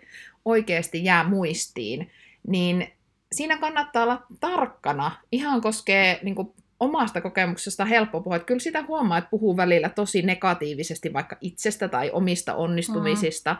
oikeasti 0.45 1.03
jää 1.03 1.23
muistiin. 1.23 2.11
Niin 2.47 2.87
siinä 3.31 3.57
kannattaa 3.57 4.03
olla 4.03 4.23
tarkkana. 4.39 5.11
Ihan 5.31 5.61
koskee 5.61 6.19
niin 6.23 6.35
kuin, 6.35 6.53
omasta 6.79 7.21
kokemuksesta 7.21 7.85
helppo 7.85 8.21
puhua. 8.21 8.35
Että 8.35 8.45
kyllä 8.45 8.59
sitä 8.59 8.83
huomaa, 8.87 9.17
että 9.17 9.29
puhuu 9.29 9.57
välillä 9.57 9.89
tosi 9.89 10.21
negatiivisesti 10.21 11.13
vaikka 11.13 11.37
itsestä 11.41 11.87
tai 11.87 12.11
omista 12.11 12.55
onnistumisista. 12.55 13.55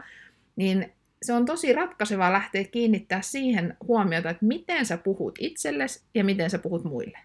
Niin 0.56 0.94
se 1.22 1.34
on 1.34 1.46
tosi 1.46 1.74
ratkaisevaa 1.74 2.34
lähteä 2.34 2.64
kiinnittää 2.64 3.22
siihen 3.22 3.78
huomiota, 3.88 4.30
että 4.30 4.46
miten 4.46 4.86
sä 4.86 4.98
puhut 4.98 5.36
itsellesi 5.40 6.02
ja 6.14 6.24
miten 6.24 6.50
sä 6.50 6.60
puhut 6.60 6.84
muille. 6.84 7.20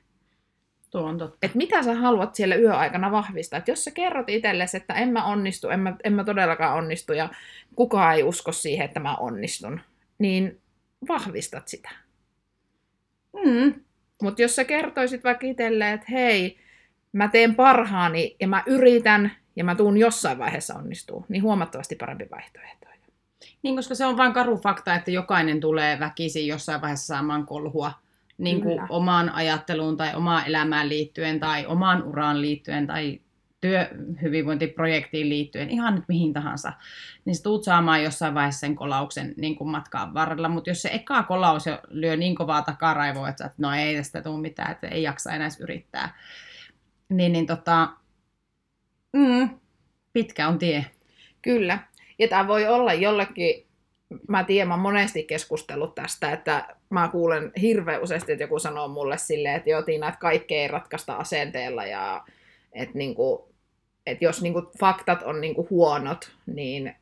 Tuo 0.92 1.02
on 1.02 1.18
totta. 1.18 1.38
Että 1.42 1.56
mitä 1.56 1.82
sä 1.82 1.94
haluat 1.94 2.34
siellä 2.34 2.54
yöaikana 2.54 3.10
vahvistaa. 3.10 3.58
Että 3.58 3.70
jos 3.70 3.84
sä 3.84 3.90
kerrot 3.90 4.28
itsellesi, 4.28 4.76
että 4.76 4.94
en 4.94 5.08
mä 5.08 5.24
onnistu, 5.24 5.68
en 5.68 5.80
mä, 5.80 5.96
en 6.04 6.12
mä 6.12 6.24
todellakaan 6.24 6.74
onnistu 6.74 7.12
ja 7.12 7.28
kukaan 7.76 8.14
ei 8.14 8.22
usko 8.22 8.52
siihen, 8.52 8.84
että 8.84 9.00
mä 9.00 9.16
onnistun, 9.16 9.80
niin 10.18 10.60
vahvistat 11.08 11.68
sitä. 11.68 11.90
Mm. 13.44 13.74
Mutta 14.22 14.42
jos 14.42 14.56
sä 14.56 14.64
kertoisit 14.64 15.24
vaikka 15.24 15.46
itselle, 15.46 15.92
että 15.92 16.06
hei, 16.10 16.58
mä 17.12 17.28
teen 17.28 17.54
parhaani 17.54 18.36
ja 18.40 18.48
mä 18.48 18.62
yritän 18.66 19.32
ja 19.56 19.64
mä 19.64 19.74
tuun 19.74 19.96
jossain 19.96 20.38
vaiheessa 20.38 20.74
onnistuu, 20.74 21.24
niin 21.28 21.42
huomattavasti 21.42 21.96
parempi 21.96 22.28
vaihtoehto. 22.30 22.82
Niin, 23.62 23.76
koska 23.76 23.94
se 23.94 24.06
on 24.06 24.16
vain 24.16 24.32
karu 24.32 24.56
fakta, 24.56 24.94
että 24.94 25.10
jokainen 25.10 25.60
tulee 25.60 26.00
väkisin 26.00 26.46
jossain 26.46 26.80
vaiheessa 26.80 27.06
saamaan 27.06 27.46
kolhua 27.46 27.92
niin 28.42 28.60
kuin 28.60 28.74
Kyllä. 28.74 28.86
omaan 28.90 29.30
ajatteluun 29.30 29.96
tai 29.96 30.14
omaan 30.14 30.46
elämään 30.46 30.88
liittyen 30.88 31.40
tai 31.40 31.66
omaan 31.66 32.02
uraan 32.02 32.40
liittyen 32.40 32.86
tai 32.86 33.20
työhyvinvointiprojektiin 33.60 35.28
liittyen, 35.28 35.70
ihan 35.70 35.94
nyt 35.94 36.04
mihin 36.08 36.32
tahansa, 36.32 36.72
niin 37.24 37.36
sä 37.36 37.42
tuut 37.42 37.64
saamaan 37.64 38.02
jossain 38.02 38.34
vaiheessa 38.34 38.60
sen 38.60 38.76
kolauksen 38.76 39.34
niin 39.36 39.56
kuin 39.56 39.70
matkaan 39.70 40.14
varrella, 40.14 40.48
mutta 40.48 40.70
jos 40.70 40.82
se 40.82 40.90
eka 40.92 41.22
kolaus 41.22 41.66
jo 41.66 41.78
lyö 41.88 42.16
niin 42.16 42.34
kovaa 42.34 42.62
takaraivoa, 42.62 43.28
että, 43.28 43.50
no 43.58 43.74
ei 43.74 43.96
tästä 43.96 44.22
tule 44.22 44.40
mitään, 44.40 44.72
että 44.72 44.88
ei 44.88 45.02
jaksa 45.02 45.32
enää 45.32 45.48
yrittää, 45.60 46.14
niin, 47.08 47.32
niin 47.32 47.46
tota, 47.46 47.88
mm, 49.12 49.50
pitkä 50.12 50.48
on 50.48 50.58
tie. 50.58 50.86
Kyllä. 51.42 51.78
Ja 52.18 52.28
tämä 52.28 52.48
voi 52.48 52.66
olla 52.66 52.92
jollekin, 52.92 53.66
mä 54.28 54.44
tiedän, 54.44 54.68
mä 54.68 54.76
monesti 54.76 55.24
keskustellut 55.24 55.94
tästä, 55.94 56.32
että 56.32 56.76
mä 56.90 57.08
kuulen 57.08 57.52
hirveän 57.60 58.02
useasti, 58.02 58.32
että 58.32 58.44
joku 58.44 58.58
sanoo 58.58 58.88
mulle 58.88 59.18
silleen, 59.18 59.54
että 59.54 59.70
joo 59.70 59.82
Tiina, 59.82 60.08
että 60.08 60.20
kaikkea 60.20 60.62
ei 60.62 60.68
ratkaista 60.68 61.14
asenteella 61.14 61.86
ja 61.86 62.24
että 62.72 62.98
niinku, 62.98 63.48
että 64.06 64.24
jos 64.24 64.42
niinku 64.42 64.70
faktat 64.80 65.22
on 65.22 65.40
niinku 65.40 65.66
huonot, 65.70 66.32
niin 66.46 66.94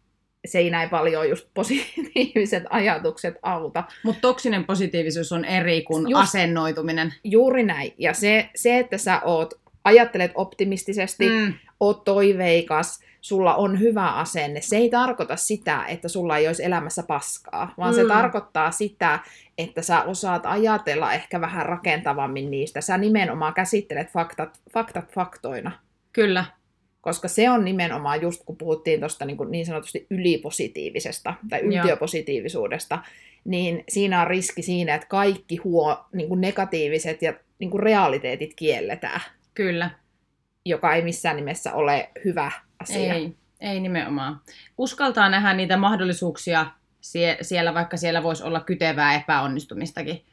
se 0.47 0.59
ei 0.59 0.71
näin 0.71 0.91
paljon 0.91 1.29
just 1.29 1.49
positiiviset 1.55 2.63
ajatukset 2.71 3.35
auta. 3.43 3.85
Mutta 4.05 4.21
toksinen 4.21 4.65
positiivisuus 4.65 5.33
on 5.33 5.45
eri 5.45 5.83
kuin 5.83 6.11
Just. 6.11 6.23
asennoituminen. 6.23 7.15
Juuri 7.25 7.63
näin. 7.63 7.95
Ja 7.99 8.15
se, 8.15 8.49
se 8.55 8.79
että 8.79 8.99
sä 8.99 9.21
oot, 9.25 9.55
ajattelet 9.85 10.33
optimistisesti, 10.35 11.29
Mm. 11.29 11.55
Oot 11.81 12.05
toiveikas, 12.05 13.01
sulla 13.21 13.55
on 13.55 13.81
hyvä 13.81 14.07
asenne, 14.13 14.61
se 14.61 14.77
ei 14.77 14.91
tarkoita 14.91 15.37
sitä, 15.37 15.85
että 15.89 16.09
sulla 16.09 16.37
ei 16.37 16.47
olisi 16.47 16.65
elämässä 16.65 17.03
paskaa, 17.03 17.75
vaan 17.79 17.95
se 17.95 18.03
Mm. 18.03 18.09
tarkoittaa 18.09 18.71
sitä, 18.71 19.19
että 19.59 19.83
sä 19.83 20.03
osaat 20.03 20.43
ajatella 20.47 21.13
ehkä 21.13 21.41
vähän 21.41 21.67
rakentavammin 21.67 22.51
niistä. 22.51 22.81
Sä 22.81 22.99
nimenomaan 22.99 23.55
käsittelet 23.55 24.11
faktat, 24.13 24.61
faktat 24.73 25.13
faktoina, 25.15 25.73
Kyllä. 26.13 26.45
koska 27.01 27.29
se 27.29 27.51
on 27.51 27.65
nimenomaan 27.65 28.23
just 28.23 28.43
kun 28.47 28.57
puhuttiin 28.57 29.01
tuosta 29.01 29.25
niin, 29.25 29.37
niin 29.51 29.67
sanotusti 29.67 30.07
ylipositiivisesta 30.11 31.35
tai 31.51 31.61
yltiöpositiivisuudesta, 31.61 32.99
niin 33.45 33.85
siinä 33.89 34.21
on 34.21 34.27
riski 34.27 34.63
siinä, 34.63 34.95
että 34.95 35.07
kaikki 35.09 35.57
huo, 35.57 36.05
niin 36.13 36.29
kuin 36.29 36.41
negatiiviset 36.41 37.23
ja 37.23 37.35
niin 37.59 37.71
kuin 37.71 37.83
realiteetit 37.83 38.55
kielletään, 38.55 39.21
Kyllä. 39.55 39.91
Joka 40.71 40.95
ei 40.95 41.03
missään 41.03 41.37
nimessä 41.37 41.73
ole 41.73 42.11
hyvä 42.25 42.53
asia. 42.79 43.15
Ei, 43.15 43.37
ei 43.61 43.81
nimenomaan. 43.81 44.41
Uskaltaa 44.79 45.29
nähdä 45.29 45.53
niitä 45.53 45.77
mahdollisuuksia 45.77 46.67
sie- 47.01 47.39
siellä, 47.43 47.75
vaikka 47.75 47.97
siellä 47.97 48.23
voisi 48.23 48.45
olla 48.45 48.61
kytevää 48.61 49.15
epäonnistumistakin. 49.15 50.25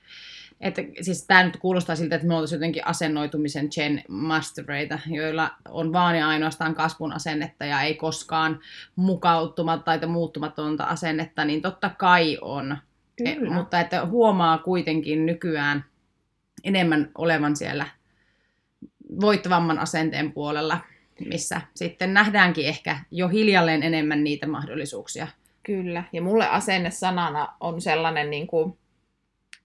Että, 0.62 0.82
siis 1.01 1.27
tämä 1.27 1.44
nyt 1.44 1.58
kuulostaa 1.58 1.96
siltä, 1.96 2.15
että 2.15 2.27
me 2.27 2.34
oltaisiin 2.34 2.58
jotenkin 2.58 2.88
asennoitumisen 2.88 3.67
gen 3.75 4.03
mastereita, 4.08 5.00
joilla 5.08 5.51
on 5.70 5.94
vaan 5.94 6.17
ja 6.17 6.27
ainoastaan 6.27 6.75
kasvun 6.75 7.13
asennetta 7.13 7.65
ja 7.65 7.82
ei 7.82 7.96
koskaan 7.96 8.60
mukauttuma 8.96 9.77
tai 9.77 10.08
muuttumatonta 10.08 10.84
asennetta, 10.84 11.46
niin 11.46 11.62
totta 11.62 11.89
kai 11.89 12.38
on. 12.41 12.77
E, 13.25 13.36
Kyllä. 13.36 13.53
mutta 13.53 13.79
että 13.79 14.06
huomaa 14.06 14.58
kuitenkin 14.58 15.25
nykyään 15.25 15.86
enemmän 16.63 17.12
olevan 17.17 17.56
siellä 17.56 17.86
voittavamman 19.22 19.80
asenteen 19.80 20.32
puolella, 20.32 20.78
missä 21.26 21.62
sitten 21.76 22.14
nähdäänkin 22.14 22.66
ehkä 22.66 23.00
jo 23.12 23.28
hiljalleen 23.28 23.84
enemmän 23.84 24.24
niitä 24.24 24.48
mahdollisuuksia. 24.48 25.28
Kyllä, 25.64 26.04
ja 26.14 26.22
mulle 26.22 26.48
asenne 26.48 26.92
sanana 26.92 27.48
on 27.60 27.82
sellainen, 27.82 28.30
niin 28.30 28.48
kuin, 28.48 28.78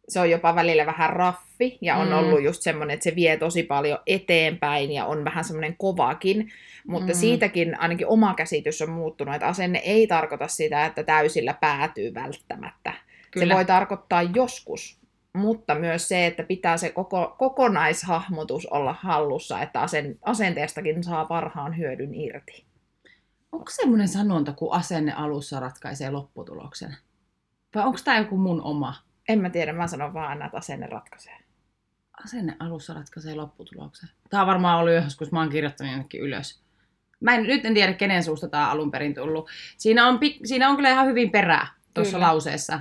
se 0.08 0.20
on 0.20 0.30
jopa 0.30 0.54
välillä 0.54 0.86
vähän 0.86 1.10
raffi, 1.10 1.78
ja 1.80 1.96
on 1.96 2.08
Mm. 2.08 2.14
ollut 2.14 2.42
just 2.42 2.62
semmoinen, 2.62 2.94
että 2.94 3.04
se 3.04 3.14
vie 3.14 3.36
tosi 3.36 3.62
paljon 3.62 3.98
eteenpäin, 4.06 4.92
ja 4.92 5.04
on 5.06 5.24
vähän 5.24 5.44
semmoinen 5.44 5.76
kovakin, 5.76 6.52
mutta 6.86 7.12
mm. 7.12 7.18
siitäkin 7.18 7.80
ainakin 7.80 8.06
oma 8.06 8.34
käsitys 8.34 8.82
on 8.82 8.90
muuttunut, 8.90 9.34
että 9.34 9.46
asenne 9.46 9.78
ei 9.78 10.06
tarkoita 10.06 10.48
sitä, 10.48 10.86
että 10.86 11.02
täysillä 11.02 11.54
päätyy 11.54 12.14
välttämättä. 12.14 12.92
Kyllä. 13.30 13.46
Se 13.46 13.54
voi 13.54 13.64
tarkoittaa 13.64 14.22
joskus, 14.22 15.01
mutta 15.34 15.74
myös 15.74 16.08
se, 16.08 16.26
että 16.26 16.42
pitää 16.42 16.76
se 16.76 16.90
koko, 16.90 17.34
kokonaishahmotus 17.38 18.66
olla 18.66 18.96
hallussa, 19.00 19.60
että 19.60 19.80
asen, 19.80 20.18
asenteestakin 20.22 21.04
saa 21.04 21.24
parhaan 21.24 21.78
hyödyn 21.78 22.14
irti. 22.14 22.66
Onko 23.52 23.70
semmoinen 23.70 24.08
sanonta, 24.08 24.52
kun 24.52 24.72
asenne 24.72 25.12
alussa 25.12 25.60
ratkaisee 25.60 26.10
lopputuloksen? 26.10 26.96
Vai 27.74 27.84
onko 27.84 27.98
tämä 28.04 28.18
joku 28.18 28.36
mun 28.36 28.62
oma? 28.62 28.94
En 29.28 29.40
mä 29.40 29.50
tiedä, 29.50 29.72
mä 29.72 29.86
sanon 29.86 30.14
vaan 30.14 30.28
aina, 30.28 30.46
että 30.46 30.58
asenne 30.58 30.86
ratkaisee. 30.86 31.38
Asenne 32.24 32.56
alussa 32.58 32.94
ratkaisee 32.94 33.34
lopputuloksen. 33.34 34.08
Tämä 34.30 34.40
on 34.40 34.46
varmaan 34.46 34.80
ollut 34.80 34.94
joskus, 34.94 35.32
mä 35.32 35.40
oon 35.40 35.48
kirjoittanut 35.48 35.92
jonnekin 35.92 36.20
ylös. 36.20 36.62
Mä 37.20 37.34
en, 37.34 37.42
nyt 37.42 37.64
en 37.64 37.74
tiedä, 37.74 37.92
kenen 37.92 38.24
suusta 38.24 38.48
tämä 38.48 38.70
alun 38.70 38.90
perin 38.90 39.14
tullut. 39.14 39.48
Siinä 39.76 40.06
on, 40.06 40.20
siinä 40.44 40.68
on 40.68 40.76
kyllä 40.76 40.90
ihan 40.90 41.06
hyvin 41.06 41.30
perää 41.30 41.66
tuossa 41.94 42.20
lauseessa. 42.20 42.80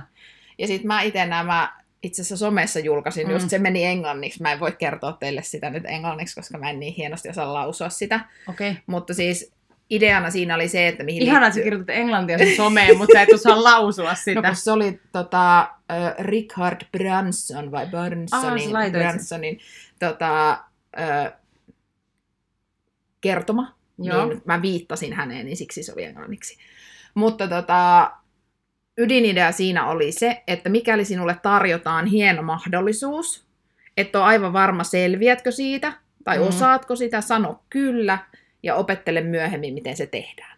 Ja 0.58 0.66
sitten 0.66 0.86
mä 0.86 1.02
itse 1.02 1.26
nämä 1.26 1.81
itse 2.02 2.22
asiassa 2.22 2.36
somessa 2.36 2.80
julkaisin, 2.80 3.26
Mm. 3.26 3.32
just 3.32 3.50
se 3.50 3.58
meni 3.58 3.84
englanniksi. 3.84 4.42
Mä 4.42 4.52
en 4.52 4.60
voi 4.60 4.72
kertoa 4.72 5.12
teille 5.12 5.42
sitä 5.42 5.70
nyt 5.70 5.84
englanniksi, 5.86 6.34
koska 6.34 6.58
mä 6.58 6.70
en 6.70 6.80
niin 6.80 6.94
hienosti 6.94 7.28
osaa 7.28 7.52
lausua 7.54 7.88
sitä. 7.88 8.20
Okay. 8.48 8.74
Mutta 8.86 9.14
siis 9.14 9.52
ideana 9.90 10.30
siinä 10.30 10.54
oli 10.54 10.68
se, 10.68 10.88
että 10.88 11.04
mihin 11.04 11.22
Ihanaa, 11.22 11.48
että 11.48 11.54
sä 11.54 11.56
liittyy- 11.56 11.64
kirjoitat 11.70 11.96
englantia 11.96 12.38
sun 12.38 12.56
someen, 12.56 12.98
mutta 12.98 13.12
sä 13.14 13.22
et 13.22 13.32
osaa 13.32 13.64
lausua 13.64 14.14
sitä. 14.24 14.40
No 14.48 14.54
se 14.54 14.72
oli 14.72 15.00
tota, 15.12 15.60
äh, 15.60 16.14
Richard 16.18 16.80
Branson 16.98 17.70
vai 17.70 17.86
Bransonin, 17.86 18.70
sen. 18.70 18.92
Bransonin 18.92 19.58
tota, 19.98 20.50
äh, 21.00 21.32
kertoma. 23.20 23.74
Joo. 23.98 24.26
Niin 24.26 24.42
mä 24.44 24.62
viittasin 24.62 25.12
häneen, 25.12 25.46
niin 25.46 25.56
siksi 25.56 25.82
se 25.82 25.92
oli 25.92 26.04
englanniksi. 26.04 26.56
Mutta 27.14 27.48
tota, 27.48 28.10
ydinidea 28.98 29.52
siinä 29.52 29.86
oli 29.86 30.12
se, 30.12 30.42
että 30.46 30.68
mikäli 30.68 31.04
sinulle 31.04 31.36
tarjotaan 31.42 32.06
hieno 32.06 32.42
mahdollisuus, 32.42 33.46
että 33.96 34.18
on 34.18 34.24
aivan 34.24 34.52
varma 34.52 34.84
selviätkö 34.84 35.50
siitä, 35.52 35.92
tai 36.24 36.36
Mm. 36.36 36.42
mm. 36.42 36.48
osaatko 36.48 36.96
sitä, 36.96 37.20
sano 37.20 37.60
kyllä 37.70 38.18
ja 38.62 38.74
opettele 38.74 39.20
myöhemmin, 39.20 39.74
miten 39.74 39.96
se 39.96 40.06
tehdään. 40.06 40.56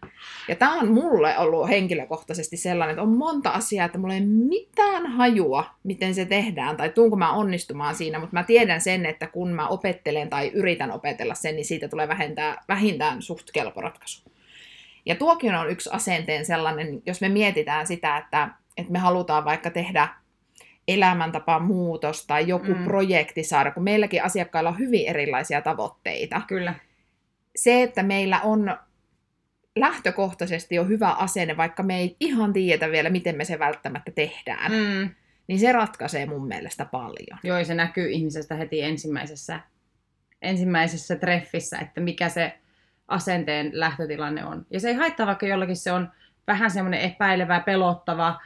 Ja 0.49 0.57
tämä 0.57 0.75
on 0.75 0.93
mulle 0.93 1.39
ollut 1.39 1.69
henkilökohtaisesti 1.69 2.57
sellainen, 2.57 2.93
että 2.93 3.03
on 3.03 3.17
monta 3.17 3.51
asiaa, 3.51 3.87
että 3.87 3.99
mulla 3.99 4.15
ei 4.15 4.27
mitään 4.27 5.07
hajua, 5.07 5.65
miten 5.85 6.15
se 6.15 6.25
tehdään, 6.25 6.77
tai 6.77 6.89
tuunko 6.89 7.17
mä 7.17 7.33
onnistumaan 7.33 7.95
siinä, 7.95 8.19
mutta 8.19 8.37
mä 8.37 8.43
tiedän 8.43 8.81
sen, 8.81 9.07
että 9.07 9.27
kun 9.27 9.53
mä 9.53 9.69
opettelen 9.69 10.31
tai 10.31 10.51
yritän 10.55 10.91
opetella 10.91 11.35
sen, 11.35 11.57
niin 11.57 11.65
siitä 11.65 11.89
tulee 11.89 12.09
vähentää, 12.09 12.65
vähintään 12.69 13.23
suht 13.23 13.51
kelpo 13.53 13.81
ratkaisu. 13.81 14.34
Ja 15.07 15.15
tuokin 15.15 15.55
on 15.55 15.71
yksi 15.71 15.91
asenteen 15.93 16.45
sellainen, 16.45 17.03
jos 17.07 17.21
me 17.21 17.29
mietitään 17.29 17.87
sitä, 17.87 18.17
että, 18.17 18.49
että 18.77 18.93
me 18.93 18.99
halutaan 18.99 19.45
vaikka 19.45 19.71
tehdä 19.71 20.09
elämäntapa 20.89 21.59
muutos 21.59 22.27
tai 22.27 22.49
joku 22.49 22.75
Mm. 22.75 22.85
projekti 22.85 23.45
saada, 23.45 23.71
kun 23.71 23.83
meilläkin 23.83 24.25
asiakkailla 24.25 24.71
on 24.71 24.79
hyvin 24.79 25.09
erilaisia 25.09 25.63
tavoitteita. 25.63 26.43
Kyllä. 26.49 26.75
Se, 27.57 27.83
että 27.83 28.03
meillä 28.03 28.41
on 28.41 28.77
lähtökohtaisesti 29.77 30.75
jo 30.75 30.85
hyvä 30.85 31.11
asenne, 31.11 31.57
vaikka 31.57 31.83
me 31.83 31.99
ei 31.99 32.17
ihan 32.21 32.53
tiedetä 32.53 32.91
vielä, 32.91 33.11
miten 33.11 33.37
me 33.37 33.45
se 33.45 33.59
välttämättä 33.59 34.11
tehdään, 34.11 34.73
mm. 34.73 35.11
Niin 35.47 35.59
se 35.59 35.73
ratkaisee 35.73 36.27
mun 36.27 36.49
mielestä 36.49 36.85
paljon. 36.85 37.39
Joo, 37.43 37.65
se 37.65 37.75
näkyy 37.75 38.11
ihmisestä 38.11 38.55
heti 38.55 38.83
ensimmäisessä, 38.83 39.61
ensimmäisessä 40.43 41.17
treffissä, 41.17 41.79
että 41.79 42.01
mikä 42.01 42.29
se 42.29 42.59
asenteen 43.09 43.71
lähtötilanne 43.73 44.45
on. 44.45 44.67
Ja 44.71 44.81
se 44.81 44.89
ei 44.89 44.95
haittaa, 44.95 45.27
vaikka 45.27 45.47
jollakin 45.47 45.77
se 45.77 45.93
on 45.93 46.09
vähän 46.47 46.71
semmoinen 46.71 47.01
epäilevä, 47.01 47.61
pelottava. 47.61 48.41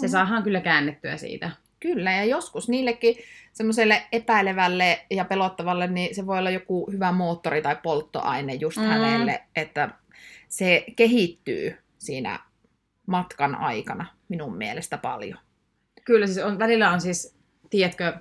Se 0.00 0.06
Mm. 0.06 0.10
saadaan 0.10 0.42
kyllä 0.42 0.60
käännettyä 0.60 1.16
siitä. 1.16 1.50
Kyllä, 1.80 2.12
ja 2.12 2.24
joskus 2.24 2.68
niillekin 2.68 3.16
semmoiselle 3.52 4.02
epäilevälle 4.12 5.06
ja 5.10 5.24
pelottavalle, 5.24 5.86
niin 5.86 6.14
se 6.14 6.26
voi 6.26 6.38
olla 6.38 6.50
joku 6.50 6.90
hyvä 6.92 7.12
moottori 7.12 7.62
tai 7.62 7.76
polttoaine 7.82 8.54
just 8.54 8.76
Mm. 8.76 8.82
mm. 8.82 8.88
hänelle, 8.88 9.42
että 9.56 9.88
se 10.48 10.84
kehittyy 10.96 11.76
siinä 11.98 12.40
matkan 13.06 13.54
aikana 13.54 14.06
minun 14.28 14.56
mielestä 14.56 14.98
paljon. 14.98 15.38
Kyllä 16.04 16.26
siis 16.26 16.38
on, 16.38 16.58
välillä 16.58 16.90
on 16.90 17.00
siis, 17.00 17.36
tiedätkö, 17.70 18.12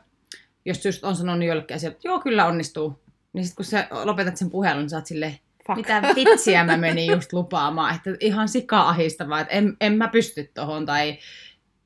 jos 0.66 0.86
just 0.86 1.04
on 1.04 1.16
sanonut 1.16 1.48
jollekin 1.48 1.76
asialle, 1.76 1.96
että 1.96 2.08
joo, 2.08 2.20
kyllä 2.20 2.46
onnistuu. 2.46 3.02
Niin 3.34 3.44
sitten 3.46 3.56
kun 3.56 3.66
sä 3.66 3.88
lopetat 4.04 4.38
sen 4.38 4.50
puhelun, 4.50 4.82
niin 4.82 4.90
sä 4.90 4.96
oot 4.98 5.06
silleen, 5.06 5.40
Fuck. 5.68 5.78
mitä 5.78 6.02
vitsiä 6.16 6.64
mä 6.64 6.78
menin 6.78 7.12
just 7.12 7.34
lupaamaan, 7.34 7.96
että 7.96 8.10
ihan 8.20 8.50
sika 8.50 8.82
ahistavaa, 8.82 9.40
että 9.40 9.54
en, 9.54 9.78
en 9.82 9.94
mä 9.94 10.08
pysty 10.08 10.52
tohon. 10.54 10.86
Tai... 10.86 11.18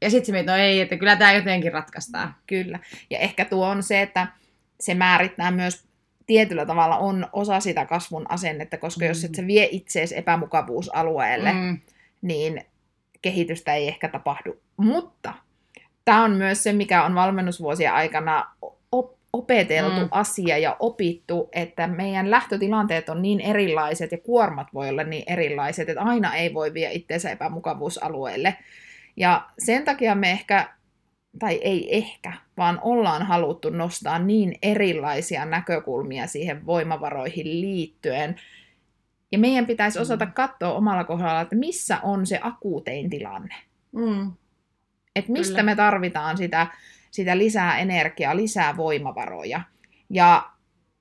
Ja 0.02 0.10
sitten 0.10 0.26
se 0.26 0.32
mietit, 0.32 0.48
no 0.48 0.56
ei, 0.56 0.82
että 0.82 0.98
kyllä 0.98 1.16
tämä 1.16 1.34
jotenkin 1.34 1.74
ratkaistaan. 1.74 2.36
Kyllä. 2.48 2.80
Ja 3.10 3.20
ehkä 3.20 3.46
tuo 3.46 3.68
on 3.68 3.84
se, 3.84 4.02
että 4.02 4.28
se 4.80 4.94
määrittää 4.94 5.52
myös 5.52 5.86
tietyllä 6.28 6.66
tavalla 6.66 6.98
on 6.98 7.28
osa 7.34 7.60
sitä 7.60 7.86
kasvun 7.86 8.32
asennetta, 8.32 8.78
koska 8.78 9.06
mm. 9.06 9.08
jos 9.08 9.24
et 9.24 9.36
sä 9.36 9.48
vie 9.48 9.68
itseesi 9.72 10.18
epämukavuusalueelle, 10.18 11.54
mm. 11.54 11.80
Niin 12.22 12.66
kehitystä 13.22 13.74
ei 13.74 13.88
ehkä 13.88 14.08
tapahdu. 14.08 14.62
Mutta 14.78 15.34
tämä 16.06 16.24
on 16.24 16.32
myös 16.32 16.64
se, 16.64 16.74
mikä 16.74 17.04
on 17.04 17.16
valmennusvuosien 17.16 17.94
aikana 17.94 18.46
opeteltu 19.38 20.00
Mm. 20.02 20.08
asia 20.12 20.58
ja 20.58 20.76
opittu, 20.80 21.50
että 21.52 21.88
meidän 21.88 22.32
lähtötilanteet 22.32 23.10
on 23.10 23.22
niin 23.22 23.42
erilaiset 23.42 24.12
ja 24.12 24.18
kuormat 24.18 24.68
voi 24.74 24.90
olla 24.90 25.04
niin 25.04 25.24
erilaiset, 25.28 25.90
että 25.90 26.02
aina 26.04 26.36
ei 26.36 26.54
voi 26.54 26.74
vie 26.74 26.92
itseensä 26.94 27.30
epämukavuusalueelle. 27.32 28.58
Ja 29.18 29.50
sen 29.60 29.86
takia 29.86 30.16
me 30.16 30.32
ehkä, 30.32 30.70
tai 31.40 31.56
ei 31.56 31.98
ehkä, 31.98 32.34
vaan 32.58 32.80
ollaan 32.84 33.24
haluttu 33.24 33.70
nostaa 33.70 34.20
niin 34.20 34.56
erilaisia 34.62 35.46
näkökulmia 35.46 36.28
siihen 36.28 36.66
voimavaroihin 36.66 37.62
liittyen. 37.62 38.36
Ja 39.32 39.40
meidän 39.40 39.66
pitäisi 39.66 40.00
osata 40.00 40.26
Mm. 40.26 40.32
katsoa 40.32 40.74
omalla 40.74 41.04
kohdalla, 41.04 41.42
että 41.42 41.56
missä 41.56 41.98
on 42.04 42.26
se 42.26 42.40
akuutein 42.42 43.10
tilanne. 43.10 43.56
mm, 43.92 44.32
Että 45.16 45.32
mistä 45.32 45.52
Kyllä. 45.52 45.64
me 45.64 45.76
tarvitaan 45.76 46.38
sitä, 46.38 46.68
sitä 47.16 47.38
lisää 47.38 47.78
energiaa, 47.78 48.36
lisää 48.36 48.78
voimavaroja. 48.78 49.62
Ja 50.10 50.50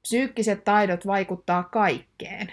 psyykkiset 0.02 0.64
taidot 0.64 1.06
vaikuttaa 1.06 1.62
kaikkeen. 1.62 2.52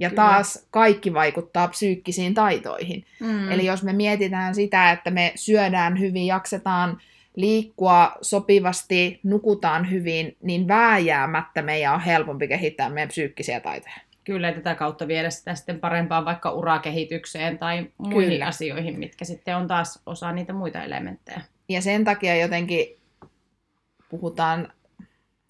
Ja 0.00 0.10
Kyllä. 0.10 0.22
taas 0.22 0.66
kaikki 0.70 1.14
vaikuttaa 1.14 1.68
psyykkisiin 1.68 2.34
taitoihin. 2.34 3.04
mm. 3.20 3.50
Eli 3.50 3.66
jos 3.66 3.82
me 3.82 3.92
mietitään 3.92 4.54
sitä, 4.54 4.90
että 4.90 5.10
me 5.10 5.32
syödään 5.34 6.00
hyvin, 6.00 6.26
jaksetaan 6.26 7.00
liikkua 7.36 8.12
sopivasti, 8.22 9.20
nukutaan 9.22 9.90
hyvin, 9.90 10.36
niin 10.42 10.68
vääjäämättä 10.68 11.62
meidän 11.62 11.94
on 11.94 12.00
helpompi 12.00 12.48
kehittää 12.48 12.90
meidän 12.90 13.08
psyykkisiä 13.08 13.60
taitoja. 13.60 13.94
Kyllä, 14.24 14.52
tätä 14.52 14.74
kautta 14.74 15.08
viedä 15.08 15.30
sitä 15.30 15.54
sitten 15.54 15.80
parempaan 15.80 16.24
vaikka 16.24 16.52
urakehitykseen 16.52 17.58
tai 17.58 17.86
muihin 17.98 18.30
Kyllä. 18.30 18.46
asioihin, 18.46 18.98
mitkä 18.98 19.24
sitten 19.24 19.56
on 19.56 19.66
taas 19.66 20.02
osa 20.06 20.32
niitä 20.32 20.52
muita 20.52 20.84
elementtejä. 20.84 21.40
Ja 21.68 21.82
sen 21.82 22.04
takia 22.04 22.36
jotenkin 22.36 22.97
puhutaan, 24.08 24.72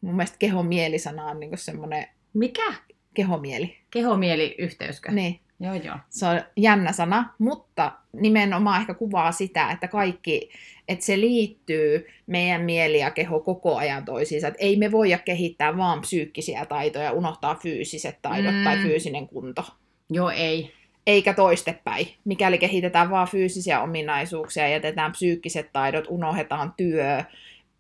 mun 0.00 0.16
mielestä 0.16 0.36
kehomieli-sana 0.38 1.24
on 1.26 1.40
niin 1.40 1.58
semmoinen 1.58 2.06
Mikä? 2.34 2.72
kehomieli. 3.14 3.76
Kehomieliyhteyskö? 3.90 5.12
Niin, 5.12 5.40
Joo, 5.60 5.74
joo. 5.74 5.96
se 6.10 6.26
on 6.26 6.40
jännä 6.56 6.92
sana, 6.92 7.34
mutta 7.38 7.92
nimenomaan 8.12 8.80
ehkä 8.80 8.94
kuvaa 8.94 9.32
sitä, 9.32 9.70
että 9.70 9.88
kaikki, 9.88 10.50
että 10.88 11.04
se 11.04 11.20
liittyy 11.20 12.06
meidän 12.26 12.60
mieli 12.62 12.98
ja 12.98 13.10
keho 13.10 13.40
koko 13.40 13.76
ajan 13.76 14.04
toisiinsa. 14.04 14.48
Että 14.48 14.58
ei 14.64 14.76
me 14.76 14.92
voida 14.92 15.18
kehittää 15.18 15.76
vaan 15.76 16.00
psyykkisiä 16.00 16.66
taitoja 16.66 17.04
ja 17.04 17.12
unohtaa 17.12 17.54
fyysiset 17.54 18.18
taidot 18.22 18.54
Mm. 18.54 18.64
tai 18.64 18.76
fyysinen 18.76 19.28
kunto. 19.28 19.64
Joo, 20.10 20.30
ei. 20.30 20.72
Eikä 21.06 21.34
toistepäin. 21.34 22.06
Mikäli 22.24 22.58
kehitetään 22.58 23.10
vaan 23.10 23.28
fyysisiä 23.28 23.80
ominaisuuksia 23.80 24.62
ja 24.62 24.68
jätetään 24.68 25.12
psyykkiset 25.12 25.72
taidot, 25.72 26.04
unohdetaan 26.08 26.74
työ, 26.76 27.24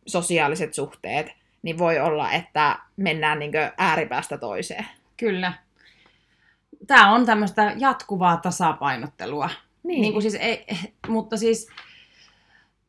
sosiaaliset 0.08 0.74
suhteet, 0.74 1.26
niin 1.62 1.78
voi 1.78 2.00
olla, 2.00 2.32
että 2.32 2.78
mennään 2.96 3.38
niin 3.38 3.52
ääripäästä 3.78 4.38
toiseen. 4.38 4.86
Kyllä. 5.16 5.52
Tämä 6.86 7.10
on 7.10 7.26
tämmöistä 7.26 7.74
jatkuvaa 7.76 8.36
tasapainottelua. 8.36 9.50
Niin, 9.82 10.00
Niin 10.00 10.12
kuin 10.12 10.22
siis 10.22 10.34
ei, 10.34 10.66
mutta 11.08 11.36
siis 11.36 11.68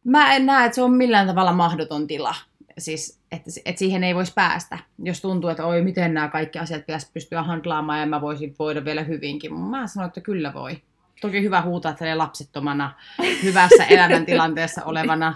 mä 0.04 0.34
en 0.34 0.46
näe, 0.46 0.66
että 0.66 0.76
se 0.76 0.82
on 0.82 0.94
millään 0.94 1.28
tavalla 1.28 1.54
mahdoton 1.54 2.08
tila. 2.08 2.36
Siis, 2.78 3.20
että, 3.32 3.50
että 3.66 3.80
siihen 3.80 4.04
ei 4.04 4.16
voisi 4.16 4.34
päästä. 4.36 4.78
Jos 5.04 5.22
tuntuu, 5.22 5.50
että 5.50 5.66
oi, 5.66 5.82
miten 5.82 6.14
nämä 6.14 6.28
kaikki 6.28 6.60
asiat 6.60 6.86
pitäisi 6.86 7.12
pystyä 7.14 7.44
handlaamaan 7.44 8.00
ja 8.00 8.06
mä 8.06 8.22
voisin 8.22 8.56
voida 8.60 8.86
vielä 8.86 9.04
hyvinkin. 9.04 9.54
Mä 9.54 9.88
sanon, 9.88 10.08
että 10.08 10.22
kyllä 10.22 10.54
voi. 10.54 10.82
Toki 11.22 11.42
hyvä 11.42 11.62
huutaa 11.62 11.94
tälle 11.94 12.16
lapsettomana, 12.16 12.94
hyvässä 13.44 13.86
elämäntilanteessa 13.90 14.86
olevana 14.86 15.36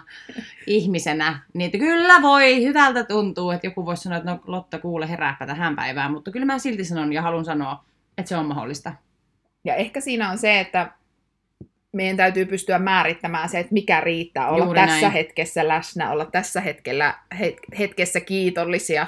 ihmisenä. 0.68 1.40
Niin 1.54 1.66
että 1.66 1.78
kyllä 1.78 2.22
voi, 2.22 2.64
hyvältä 2.64 3.04
tuntuu, 3.04 3.52
että 3.52 3.68
joku 3.68 3.86
voisi 3.86 4.04
sanoa, 4.04 4.18
että 4.18 4.32
no 4.32 4.40
Lotta 4.48 4.80
kuule 4.80 5.10
herääpä 5.10 5.46
tähän 5.46 5.76
päivään. 5.76 6.12
Mutta 6.12 6.32
kyllä 6.32 6.46
mä 6.46 6.60
silti 6.60 6.86
sanon 6.86 7.14
ja 7.14 7.22
haluan 7.22 7.46
sanoa, 7.46 7.84
että 8.18 8.30
se 8.30 8.38
on 8.38 8.46
mahdollista. 8.46 8.94
Ja 9.64 9.76
ehkä 9.76 10.02
siinä 10.02 10.30
on 10.30 10.38
se, 10.38 10.60
että 10.60 10.92
meidän 11.92 12.18
täytyy 12.18 12.46
pystyä 12.46 12.80
määrittämään 12.80 13.50
se, 13.50 13.60
että 13.60 13.74
mikä 13.74 14.02
riittää. 14.02 14.50
Olla 14.50 14.66
Juuri 14.66 14.80
tässä 14.80 15.02
näin. 15.02 15.14
hetkessä 15.14 15.68
läsnä, 15.68 16.12
olla 16.12 16.26
tässä 16.26 16.62
hetkellä, 16.62 17.14
het- 17.36 17.78
hetkessä 17.80 18.20
kiitollisia. 18.20 19.08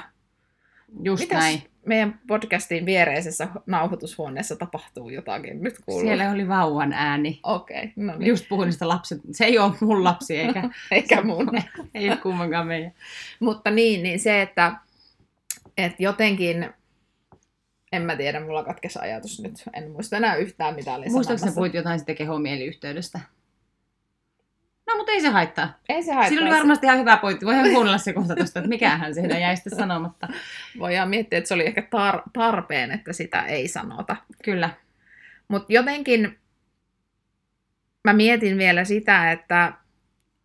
Just 1.02 1.22
Mitäs 1.22 1.38
näin. 1.38 1.62
Meidän 1.86 2.20
podcastin 2.26 2.86
viereisessä 2.86 3.48
nauhoitushuoneessa 3.66 4.56
tapahtuu 4.56 5.08
jotakin? 5.10 5.62
Nyt 5.62 5.74
kuuluu. 5.86 6.06
Siellä 6.06 6.30
oli 6.30 6.48
vauvan 6.48 6.92
ääni. 6.92 7.40
Okei, 7.42 7.78
okay, 7.78 7.90
no 7.96 8.16
niin. 8.16 8.28
Just 8.28 8.48
puhuin 8.48 8.66
niistä 8.66 8.88
lapset. 8.88 9.20
Se 9.32 9.44
ei 9.44 9.58
ole 9.58 9.72
mun 9.80 10.04
lapsi, 10.04 10.36
eikä 10.36 10.62
Eikä 10.90 11.22
mun. 11.22 11.50
ei 11.94 12.08
ole 12.08 12.16
kummankaan 12.16 12.66
meidän. 12.66 12.92
Mutta 13.40 13.70
niin, 13.70 14.02
niin 14.02 14.20
se, 14.20 14.42
että, 14.42 14.72
että 15.78 16.02
jotenkin, 16.02 16.70
en 17.92 18.02
mä 18.02 18.16
tiedä, 18.16 18.40
mulla 18.40 18.64
katkesi 18.64 18.98
ajatus 18.98 19.40
nyt. 19.42 19.62
En 19.72 19.90
muista 19.90 20.16
enää 20.16 20.36
yhtään, 20.36 20.74
mitä 20.74 20.94
olin 20.94 21.12
Muistaakseni 21.12 21.38
sanomassa. 21.38 21.58
puhuit 21.58 21.74
jotain 21.74 21.98
sitten 21.98 22.16
kehomieliyhteydestä? 22.16 23.20
No, 24.86 24.96
mutta 24.96 25.12
ei 25.12 25.20
se 25.20 25.28
haittaa. 25.28 25.78
Ei 25.88 26.02
se 26.02 26.12
haittaa. 26.12 26.28
Siinä 26.28 26.46
oli 26.46 26.56
varmasti 26.56 26.86
ihan 26.86 26.98
hyvä 26.98 27.16
pointti. 27.16 27.46
Voidaan 27.46 27.70
kuunnella 27.70 27.98
se 27.98 28.12
kohta 28.12 28.36
tuosta, 28.36 28.58
että 28.58 28.68
mikähän 28.68 29.14
siinä 29.14 29.38
jäi 29.38 29.56
sitten 29.56 29.76
sanomatta. 29.78 30.28
Voidaan 30.78 31.08
miettiä, 31.08 31.38
että 31.38 31.48
se 31.48 31.54
oli 31.54 31.66
ehkä 31.66 31.80
tar- 31.80 32.30
tarpeen, 32.32 32.90
että 32.90 33.12
sitä 33.12 33.42
ei 33.42 33.68
sanota. 33.68 34.16
Kyllä. 34.44 34.70
Mutta 35.48 35.72
jotenkin 35.72 36.38
mä 38.04 38.12
mietin 38.12 38.58
vielä 38.58 38.84
sitä, 38.84 39.32
että, 39.32 39.72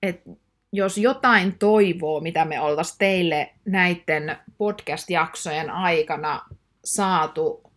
että 0.02 0.30
jos 0.72 0.98
jotain 0.98 1.58
toivoo, 1.60 2.20
mitä 2.20 2.46
me 2.46 2.60
oltaisiin 2.60 2.98
teille 2.98 3.52
näiden 3.66 4.38
podcast-jaksojen 4.58 5.70
aikana 5.70 6.42
saatu 6.86 7.72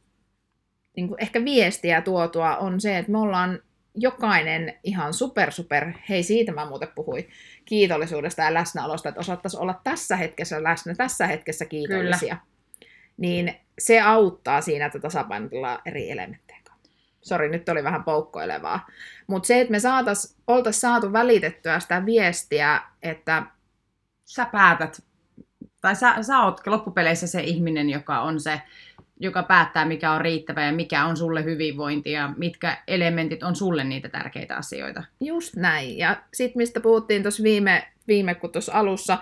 niin 0.97 1.09
ehkä 1.19 1.45
viestiä 1.45 2.01
tuotua, 2.01 2.57
on 2.57 2.81
se, 2.81 2.99
että 2.99 3.13
me 3.13 3.19
ollaan 3.19 3.59
jokainen 3.95 4.79
ihan 4.85 5.15
super, 5.15 5.53
super, 5.53 5.93
hei 6.09 6.23
siitä 6.23 6.53
mä 6.53 6.69
muuten 6.69 6.89
puhuin, 6.95 7.29
kiitollisuudesta 7.65 8.43
ja 8.43 8.55
läsnäolosta, 8.55 9.09
että 9.09 9.21
osattaisiin 9.21 9.61
olla 9.61 9.81
tässä 9.85 10.17
hetkessä 10.17 10.63
läsnä, 10.63 10.95
tässä 10.95 11.27
hetkessä 11.27 11.65
kiitollisia. 11.65 12.37
Kyllä. 12.37 12.55
Niin 13.17 13.55
se 13.79 14.01
auttaa 14.01 14.61
siinä, 14.61 14.87
että 14.87 14.99
tasapainotellaan 14.99 15.83
eri 15.85 16.11
elementtejä. 16.11 16.55
Sori, 17.23 17.49
nyt 17.49 17.69
oli 17.69 17.85
vähän 17.85 18.05
poukkoilevaa. 18.05 18.87
Mutta 19.27 19.47
se, 19.47 19.61
että 19.61 19.71
me 19.71 19.81
saatais, 19.81 20.37
oltaisiin 20.47 20.81
saatu 20.81 21.13
välitettyä 21.13 21.81
sitä 21.81 22.07
viestiä, 22.07 22.81
että... 23.03 23.43
Sä 24.25 24.47
päätät, 24.53 25.03
tai 25.81 25.97
sä, 25.97 26.23
sä 26.23 26.41
oot 26.41 26.67
loppupeleissä 26.67 27.27
se 27.27 27.43
ihminen, 27.43 27.91
joka 27.91 28.21
on 28.21 28.41
se 28.41 28.61
joka 29.21 29.43
päättää, 29.43 29.85
mikä 29.85 30.13
on 30.13 30.21
riittävä 30.21 30.65
ja 30.65 30.73
mikä 30.73 31.05
on 31.05 31.17
sulle 31.17 31.45
hyvinvointi 31.45 32.13
ja 32.13 32.31
mitkä 32.37 32.77
elementit 32.89 33.43
on 33.43 33.57
sulle 33.57 33.85
niitä 33.85 34.09
tärkeitä 34.09 34.57
asioita. 34.57 35.05
Just 35.21 35.57
näin. 35.57 35.99
Ja 35.99 36.17
sitten 36.33 36.61
mistä 36.61 36.81
puhuttiin 36.81 37.23
tuossa 37.23 37.43
viime, 37.43 37.89
viime 38.09 38.35
kun 38.35 38.53
tuossa 38.53 38.73
alussa, 38.73 39.19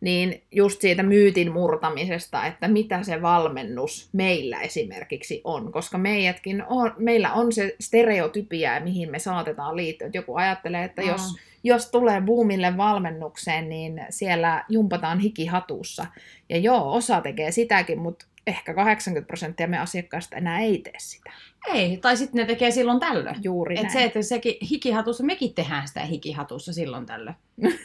niin 0.00 0.42
just 0.52 0.80
siitä 0.80 1.02
myytin 1.02 1.52
murtamisesta, 1.52 2.46
että 2.46 2.68
mitä 2.68 3.02
se 3.02 3.22
valmennus 3.22 4.08
meillä 4.12 4.60
esimerkiksi 4.60 5.40
on, 5.44 5.72
koska 5.72 5.98
meidätkin 5.98 6.64
on, 6.66 6.94
meillä 6.98 7.32
on 7.32 7.52
se 7.52 7.76
stereotypia, 7.80 8.80
mihin 8.80 9.10
me 9.10 9.18
saatetaan 9.18 9.76
liittyä. 9.76 10.10
Joku 10.14 10.36
ajattelee, 10.36 10.84
että 10.84 11.02
jos, 11.02 11.22
jos 11.64 11.90
tulee 11.90 12.20
boomille 12.20 12.76
valmennukseen, 12.76 13.68
niin 13.68 14.06
siellä 14.10 14.64
jumpataan 14.68 15.18
hikihatussa. 15.18 16.06
Ja 16.48 16.58
joo, 16.58 16.92
osa 16.92 17.20
tekee 17.20 17.50
sitäkin, 17.50 17.98
mutta 17.98 18.26
ehkä 18.46 18.74
80 18.74 19.26
prosenttia 19.26 19.66
me 19.66 19.78
asiakkaista 19.78 20.36
enää 20.36 20.60
ei 20.60 20.78
tee 20.78 20.92
sitä. 20.98 21.32
Ei, 21.74 21.96
tai 21.96 22.16
sitten 22.16 22.38
ne 22.38 22.44
tekee 22.44 22.70
silloin 22.70 23.00
tällöin. 23.00 23.36
Juuri 23.42 23.74
Et 23.74 23.82
näin. 23.82 23.92
se, 23.92 24.04
että 24.04 24.22
sekin 24.22 24.54
hikihatussa, 24.70 25.24
mekin 25.24 25.54
tehdään 25.54 25.88
sitä 25.88 26.00
hikihatussa 26.00 26.72
silloin 26.72 27.06
tällöin. 27.06 27.36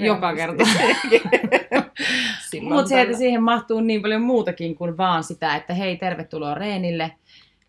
Joka 0.00 0.34
kerta. 0.34 0.64
Mutta 2.62 2.88
se, 2.88 3.00
että 3.00 3.16
siihen 3.16 3.42
mahtuu 3.42 3.80
niin 3.80 4.02
paljon 4.02 4.22
muutakin 4.22 4.74
kuin 4.74 4.96
vaan 4.96 5.24
sitä, 5.24 5.56
että 5.56 5.74
hei, 5.74 5.96
tervetuloa 5.96 6.54
reenille, 6.54 7.12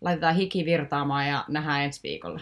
laitetaan 0.00 0.36
hiki 0.36 0.64
virtaamaan 0.64 1.28
ja 1.28 1.44
nähdään 1.48 1.82
ensi 1.82 2.00
viikolla. 2.02 2.40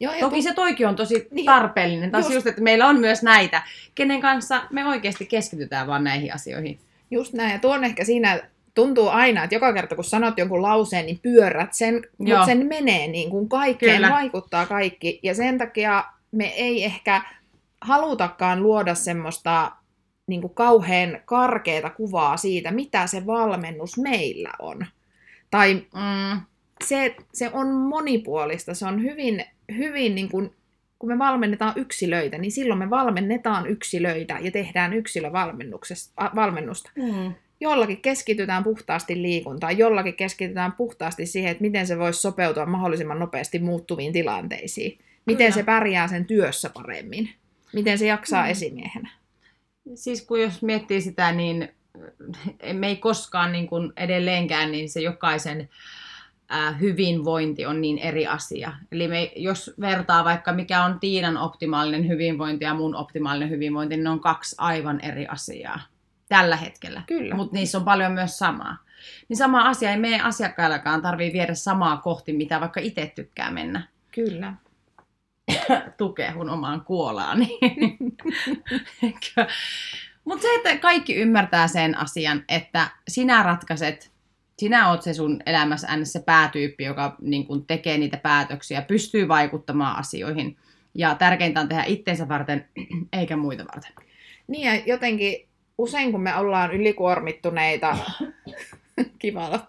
Joo, 0.00 0.12
ja 0.12 0.20
Toki 0.20 0.36
tu- 0.36 0.42
se 0.42 0.54
toikin 0.54 0.88
on 0.88 0.96
tosi 0.96 1.28
niin, 1.30 1.46
tarpeellinen. 1.46 2.10
Taas 2.10 2.24
just, 2.24 2.34
just, 2.34 2.46
että 2.46 2.62
meillä 2.62 2.86
on 2.86 3.00
myös 3.00 3.22
näitä, 3.22 3.62
kenen 3.94 4.20
kanssa 4.20 4.62
me 4.70 4.86
oikeasti 4.86 5.26
keskitytään 5.26 5.86
vaan 5.86 6.04
näihin 6.04 6.34
asioihin. 6.34 6.78
Just 7.10 7.32
näin, 7.32 7.52
ja 7.52 7.58
tuon 7.58 7.84
ehkä 7.84 8.04
siinä 8.04 8.40
tuntuu 8.76 9.08
aina, 9.08 9.44
että 9.44 9.56
joka 9.56 9.72
kerta 9.72 9.94
kun 9.94 10.04
sanot 10.04 10.38
jonkun 10.38 10.62
lauseen, 10.62 11.06
niin 11.06 11.18
pyörät 11.22 11.72
sen, 11.72 12.02
mutta 12.18 12.46
sen 12.46 12.66
menee 12.66 13.06
niin 13.06 13.30
kuin 13.30 13.48
kaikkeen, 13.48 13.96
Kyllä. 13.96 14.10
vaikuttaa 14.10 14.66
kaikki. 14.66 15.20
Ja 15.22 15.34
sen 15.34 15.58
takia 15.58 16.04
me 16.32 16.46
ei 16.46 16.84
ehkä 16.84 17.22
halutakaan 17.80 18.62
luoda 18.62 18.94
semmoista 18.94 19.72
niin 20.26 20.40
kuin 20.40 20.54
kauhean 20.54 21.20
karkeata 21.24 21.90
kuvaa 21.90 22.36
siitä, 22.36 22.70
mitä 22.70 23.06
se 23.06 23.26
valmennus 23.26 23.98
meillä 23.98 24.50
on. 24.58 24.86
Tai 25.50 25.74
mm. 25.74 26.40
se, 26.84 27.16
se 27.32 27.50
on 27.52 27.68
monipuolista, 27.68 28.74
se 28.74 28.86
on 28.86 29.02
hyvin, 29.02 29.44
hyvin 29.76 30.14
niin 30.14 30.28
kuin, 30.28 30.54
kun 30.98 31.08
me 31.08 31.18
valmennetaan 31.18 31.72
yksilöitä, 31.76 32.38
niin 32.38 32.52
silloin 32.52 32.78
me 32.78 32.90
valmennetaan 32.90 33.66
yksilöitä 33.66 34.38
ja 34.40 34.50
tehdään 34.50 34.92
yksilövalmennusta. 34.92 36.90
Mm. 36.96 37.34
Jollakin 37.60 38.02
keskitytään 38.02 38.64
puhtaasti 38.64 39.22
liikuntaan, 39.22 39.78
jollakin 39.78 40.14
keskitytään 40.14 40.72
puhtaasti 40.72 41.26
siihen, 41.26 41.50
että 41.50 41.62
miten 41.62 41.86
se 41.86 41.98
voisi 41.98 42.20
sopeutua 42.20 42.66
mahdollisimman 42.66 43.18
nopeasti 43.18 43.58
muuttuviin 43.58 44.12
tilanteisiin. 44.12 44.98
Miten 45.26 45.46
Kyllä. 45.46 45.54
se 45.54 45.62
pärjää 45.62 46.08
sen 46.08 46.24
työssä 46.24 46.70
paremmin. 46.70 47.30
Miten 47.72 47.98
se 47.98 48.06
jaksaa 48.06 48.44
mm. 48.44 48.50
esimiehenä. 48.50 49.10
Siis 49.94 50.22
kun 50.22 50.40
jos 50.40 50.62
miettii 50.62 51.00
sitä, 51.00 51.32
niin 51.32 51.68
me 52.72 52.88
ei 52.88 52.96
koskaan 52.96 53.52
niin 53.52 53.66
kuin 53.66 53.92
edelleenkään, 53.96 54.72
niin 54.72 54.90
se 54.90 55.00
jokaisen 55.00 55.68
hyvinvointi 56.80 57.66
on 57.66 57.80
niin 57.80 57.98
eri 57.98 58.26
asia. 58.26 58.72
Eli 58.92 59.08
me, 59.08 59.32
jos 59.36 59.74
vertaa 59.80 60.24
vaikka 60.24 60.52
mikä 60.52 60.84
on 60.84 61.00
Tiinan 61.00 61.36
optimaalinen 61.36 62.08
hyvinvointi 62.08 62.64
ja 62.64 62.74
mun 62.74 62.94
optimaalinen 62.94 63.50
hyvinvointi, 63.50 63.96
niin 63.96 64.04
ne 64.04 64.10
on 64.10 64.20
kaksi 64.20 64.56
aivan 64.58 65.00
eri 65.00 65.26
asiaa 65.26 65.80
tällä 66.28 66.56
hetkellä. 66.56 67.02
Kyllä. 67.06 67.34
Mutta 67.34 67.56
niissä 67.56 67.78
on 67.78 67.84
paljon 67.84 68.12
myös 68.12 68.38
samaa. 68.38 68.76
Niin 69.28 69.36
sama 69.36 69.68
asia 69.68 69.90
ei 69.90 69.96
meidän 69.96 70.20
asiakkaillakaan 70.20 71.02
tarvii 71.02 71.32
viedä 71.32 71.54
samaa 71.54 71.96
kohti, 71.96 72.32
mitä 72.32 72.60
vaikka 72.60 72.80
itse 72.80 73.12
tykkää 73.14 73.50
mennä. 73.50 73.88
Kyllä. 74.14 74.54
Tukehun 75.98 76.50
omaan 76.50 76.80
kuolaani. 76.80 77.58
Mutta 80.24 80.42
se, 80.42 80.48
että 80.54 80.76
kaikki 80.76 81.14
ymmärtää 81.14 81.68
sen 81.68 81.98
asian, 81.98 82.44
että 82.48 82.88
sinä 83.08 83.42
ratkaiset, 83.42 84.12
sinä 84.58 84.90
oot 84.90 85.02
se 85.02 85.14
sun 85.14 85.42
elämässä 85.46 85.88
se 86.02 86.20
päätyyppi, 86.20 86.84
joka 86.84 87.16
niin 87.20 87.46
kun 87.46 87.66
tekee 87.66 87.98
niitä 87.98 88.16
päätöksiä, 88.16 88.82
pystyy 88.82 89.28
vaikuttamaan 89.28 89.98
asioihin. 89.98 90.56
Ja 90.94 91.14
tärkeintä 91.14 91.60
on 91.60 91.68
tehdä 91.68 91.84
itsensä 91.86 92.28
varten, 92.28 92.68
eikä 93.18 93.36
muita 93.36 93.64
varten. 93.74 93.92
Niin 94.46 94.66
ja 94.66 94.82
jotenkin 94.86 95.48
usein 95.78 96.12
kun 96.12 96.20
me 96.20 96.36
ollaan 96.36 96.72
ylikuormittuneita, 96.72 97.96
kiva 99.18 99.66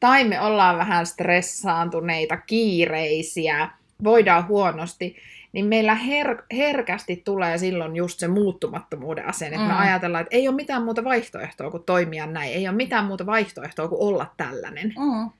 tai 0.00 0.24
me 0.24 0.40
ollaan 0.40 0.78
vähän 0.78 1.06
stressaantuneita, 1.06 2.36
kiireisiä, 2.36 3.68
voidaan 4.04 4.48
huonosti, 4.48 5.16
niin 5.52 5.66
meillä 5.66 5.94
her- 5.94 6.44
herkästi 6.56 7.22
tulee 7.24 7.58
silloin 7.58 7.96
just 7.96 8.18
se 8.18 8.28
muuttumattomuuden 8.28 9.26
asenne, 9.26 9.56
että 9.56 9.68
mm. 9.68 9.74
me 9.74 9.78
ajatellaan, 9.78 10.22
että 10.22 10.36
ei 10.36 10.48
ole 10.48 10.56
mitään 10.56 10.82
muuta 10.82 11.04
vaihtoehtoa 11.04 11.70
kuin 11.70 11.82
toimia 11.82 12.26
näin, 12.26 12.52
ei 12.52 12.68
ole 12.68 12.76
mitään 12.76 13.04
muuta 13.04 13.26
vaihtoehtoa 13.26 13.88
kuin 13.88 14.02
olla 14.02 14.26
tällainen. 14.36 14.94
Mm. 14.98 15.30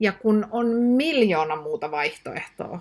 Ja 0.00 0.12
kun 0.12 0.46
on 0.50 0.66
miljoona 0.76 1.56
muuta 1.56 1.90
vaihtoehtoa. 1.90 2.80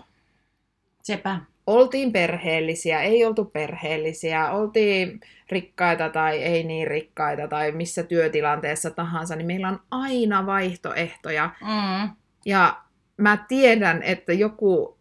Sepä 1.04 1.40
oltiin 1.68 2.12
perheellisiä, 2.14 3.02
ei 3.02 3.26
oltu 3.26 3.46
perheellisiä, 3.46 4.52
oltiin 4.52 5.20
rikkaita 5.52 6.10
tai 6.10 6.44
ei 6.44 6.64
niin 6.64 6.88
rikkaita 6.88 7.48
tai 7.48 7.72
missä 7.72 8.04
työtilanteessa 8.04 8.92
tahansa, 8.92 9.36
niin 9.36 9.48
meillä 9.48 9.68
on 9.68 9.80
aina 9.92 10.46
vaihtoehtoja. 10.46 11.50
Mm. 11.62 12.10
Ja 12.46 12.82
mä 13.18 13.46
tiedän, 13.48 14.04
että 14.04 14.34
joku 14.34 14.98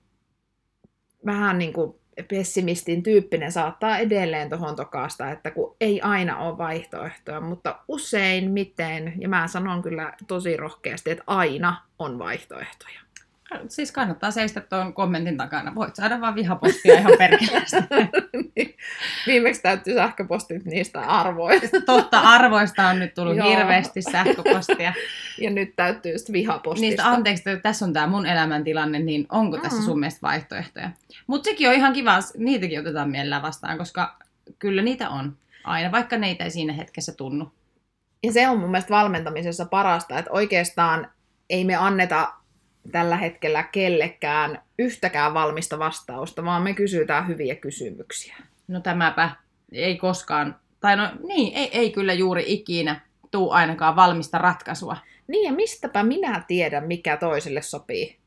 vähän 1.27 1.59
niin 1.59 1.73
kuin 1.73 1.95
pessimistin 2.29 3.03
tyyppinen 3.03 3.53
saattaa 3.53 3.99
edelleen 3.99 4.49
tuohon 4.49 4.77
tokaasta, 4.77 5.31
että 5.31 5.51
kun 5.51 5.77
ei 5.81 6.01
aina 6.01 6.39
ole 6.39 6.59
vaihtoehtoja, 6.59 7.41
mutta 7.41 7.79
usein 7.89 8.51
miten, 8.51 9.13
ja 9.19 9.29
mä 9.29 9.49
sanon 9.49 9.83
kyllä 9.83 10.13
tosi 10.27 10.57
rohkeasti, 10.57 11.11
että 11.11 11.25
aina 11.27 11.83
on 11.99 12.19
vaihtoehtoja. 12.19 13.06
Siis 13.69 13.93
kannattaa 13.93 14.31
seistä 14.31 14.61
tuon 14.61 14.95
kommentin 14.95 15.37
takana. 15.37 15.75
Voit 15.75 15.97
saada 15.97 16.21
vaan 16.21 16.35
vihapostia 16.35 16.99
ihan 16.99 17.13
perkeleesti. 17.19 17.77
niin. 18.57 18.77
Viimeksi 19.27 19.63
täytyy 19.63 19.95
sähköpostit 19.95 20.65
niistä 20.65 21.01
arvoista. 21.01 21.81
Totta, 21.87 22.21
arvoista 22.21 22.89
on 22.89 22.99
nyt 22.99 23.15
tullut 23.15 23.37
hirveästi 23.45 24.03
sähköpostia. 24.03 24.93
ja 25.41 25.51
nyt 25.51 25.77
täytyy 25.77 26.19
sitten 26.19 26.33
vihapostista. 26.33 26.87
Niistä 26.87 27.09
anteeksi, 27.09 27.51
että 27.51 27.63
tässä 27.63 27.85
on 27.85 27.93
tämä 27.93 28.07
mun 28.07 28.27
elämäntilanne, 28.27 28.99
niin 28.99 29.27
onko 29.33 29.59
tässä 29.59 29.83
sun 29.83 30.01
mielestä 30.01 30.23
vaihtoehtoja? 30.23 30.91
Mutta 31.27 31.51
sekin 31.51 31.69
on 31.69 31.75
ihan 31.75 31.93
kiva, 31.93 32.19
niitäkin 32.39 32.81
otetaan 32.81 33.11
mielellä 33.11 33.43
vastaan, 33.43 33.79
koska 33.79 34.17
kyllä 34.59 34.83
niitä 34.83 35.09
on 35.09 35.37
aina, 35.65 35.93
vaikka 35.93 36.19
neitä 36.19 36.45
ei 36.45 36.51
siinä 36.51 36.73
hetkessä 36.73 37.13
tunnu. 37.13 37.53
Ja 38.23 38.33
se 38.33 38.49
on 38.49 38.59
mun 38.59 38.71
mielestä 38.71 38.95
valmentamisessa 38.95 39.65
parasta, 39.65 40.19
että 40.19 40.31
oikeastaan 40.31 41.11
ei 41.51 41.65
me 41.65 41.75
anneta 41.75 42.33
tällä 42.93 43.17
hetkellä 43.17 43.63
kellekään 43.63 44.63
yhtäkään 44.79 45.35
valmista 45.35 45.79
vastausta, 45.79 46.45
vaan 46.45 46.63
me 46.63 46.75
kysytään 46.75 47.29
hyviä 47.29 47.55
kysymyksiä. 47.55 48.37
No 48.69 48.81
tämäpä 48.81 49.31
ei 49.73 49.97
koskaan, 49.97 50.57
tai 50.81 50.97
no 50.97 51.11
niin, 51.27 51.55
ei, 51.55 51.79
ei 51.79 51.91
kyllä 51.91 52.13
juuri 52.13 52.45
ikinä 52.47 53.01
tuu 53.31 53.51
ainakaan 53.51 53.97
valmista 53.97 54.39
ratkaisua. 54.39 54.97
Niin 55.29 55.45
ja 55.47 55.53
mistäpä 55.53 56.03
minä 56.03 56.45
tiedän, 56.47 56.87
mikä 56.87 57.17
toiselle 57.17 57.63
sopii. 57.63 58.19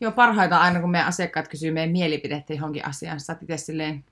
Joo, 0.00 0.12
parhaita 0.12 0.58
aina, 0.58 0.80
kun 0.80 0.90
meidän 0.90 1.08
asiakkaat 1.08 1.48
kysyy 1.48 1.70
meidän 1.70 1.90
mielipidettä 1.90 2.54
johonkin 2.54 2.86
asiaan. 2.86 3.20
Sä 3.20 3.36
itse 3.42 3.56
silleen, 3.56 4.04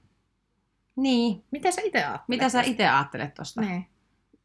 niin, 0.96 1.44
Mitä 1.50 1.70
sä 1.70 1.80
itse 1.84 1.98
ajattelet? 1.98 2.28
mitä 2.28 2.48
sä 2.48 2.62
itse 2.62 2.88
ajattelet 2.88 3.34
tosta? 3.34 3.60
Niin. 3.60 3.86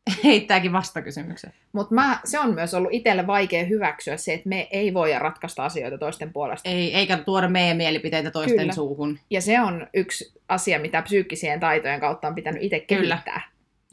Heittääkin 0.23 0.73
vastakysymyksen. 0.73 1.53
Mutta 1.71 1.95
se 2.23 2.39
on 2.39 2.53
myös 2.53 2.73
ollut 2.73 2.93
itselle 2.93 3.27
vaikea 3.27 3.65
hyväksyä 3.65 4.17
se, 4.17 4.33
että 4.33 4.49
me 4.49 4.67
ei 4.71 4.93
voida 4.93 5.19
ratkaista 5.19 5.65
asioita 5.65 5.97
toisten 5.97 6.33
puolesta. 6.33 6.69
Ei, 6.69 6.93
eikä 6.95 7.17
tuoda 7.17 7.49
meidän 7.49 7.77
mielipiteitä 7.77 8.31
toisten 8.31 8.57
Kyllä. 8.59 8.73
suuhun. 8.73 9.19
Ja 9.29 9.41
se 9.41 9.61
on 9.61 9.87
yksi 9.93 10.33
asia, 10.49 10.79
mitä 10.79 11.01
psyykkisien 11.01 11.59
taitojen 11.59 11.99
kautta 11.99 12.27
on 12.27 12.35
pitänyt 12.35 12.63
itse 12.63 12.79
Kyllä. 12.79 13.15
kehittää. 13.15 13.41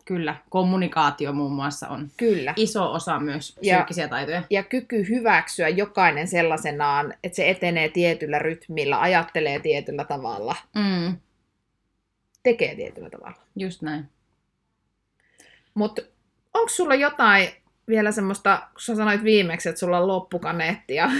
Kyllä, 0.04 0.36
kommunikaatio 0.50 1.32
muun 1.32 1.52
muassa 1.52 1.88
on 1.88 2.08
Kyllä. 2.16 2.54
iso 2.56 2.92
osa 2.92 3.20
myös 3.20 3.56
Ja- 3.62 3.74
psyykkisiä 3.76 4.08
taitoja. 4.08 4.42
Ja 4.50 4.62
kyky 4.62 5.08
hyväksyä 5.08 5.68
jokainen 5.68 6.28
sellaisenaan, 6.28 7.14
että 7.24 7.36
se 7.36 7.50
etenee 7.50 7.88
tietyllä 7.88 8.38
rytmillä, 8.38 9.00
ajattelee 9.00 9.58
tietyllä 9.58 10.04
tavalla, 10.04 10.56
Mm, 10.74 11.16
tekee 12.42 12.74
tietyllä 12.74 13.10
tavalla. 13.10 13.36
just 13.56 13.82
näin. 13.82 14.04
Mutta 15.74 16.02
onko 16.54 16.68
sulla 16.68 16.94
jotain 16.94 17.48
vielä 17.88 18.12
semmoista, 18.12 18.68
kun 18.72 18.80
sä 18.80 18.96
sanoit 18.96 19.24
viimeksi, 19.24 19.68
että 19.68 19.78
sulla 19.78 19.98
on 19.98 20.08
loppukaneettia. 20.08 21.10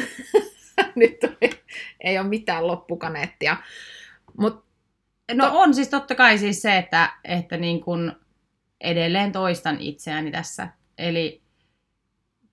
Nyt 0.94 1.16
ei, 1.40 1.50
ei 2.00 2.18
ole 2.18 2.28
mitään 2.28 2.66
loppukaneettia. 2.66 3.56
Mutta 4.38 4.64
No 5.34 5.50
To- 5.50 5.58
on 5.58 5.74
siis 5.74 5.88
totta 5.88 6.14
kai 6.14 6.38
siis 6.38 6.62
se, 6.62 6.78
että, 6.78 7.12
että 7.24 7.56
niin 7.56 7.80
kun 7.80 8.12
edelleen 8.80 9.32
toistan 9.32 9.80
itseäni 9.80 10.30
tässä. 10.30 10.68
Eli 10.98 11.42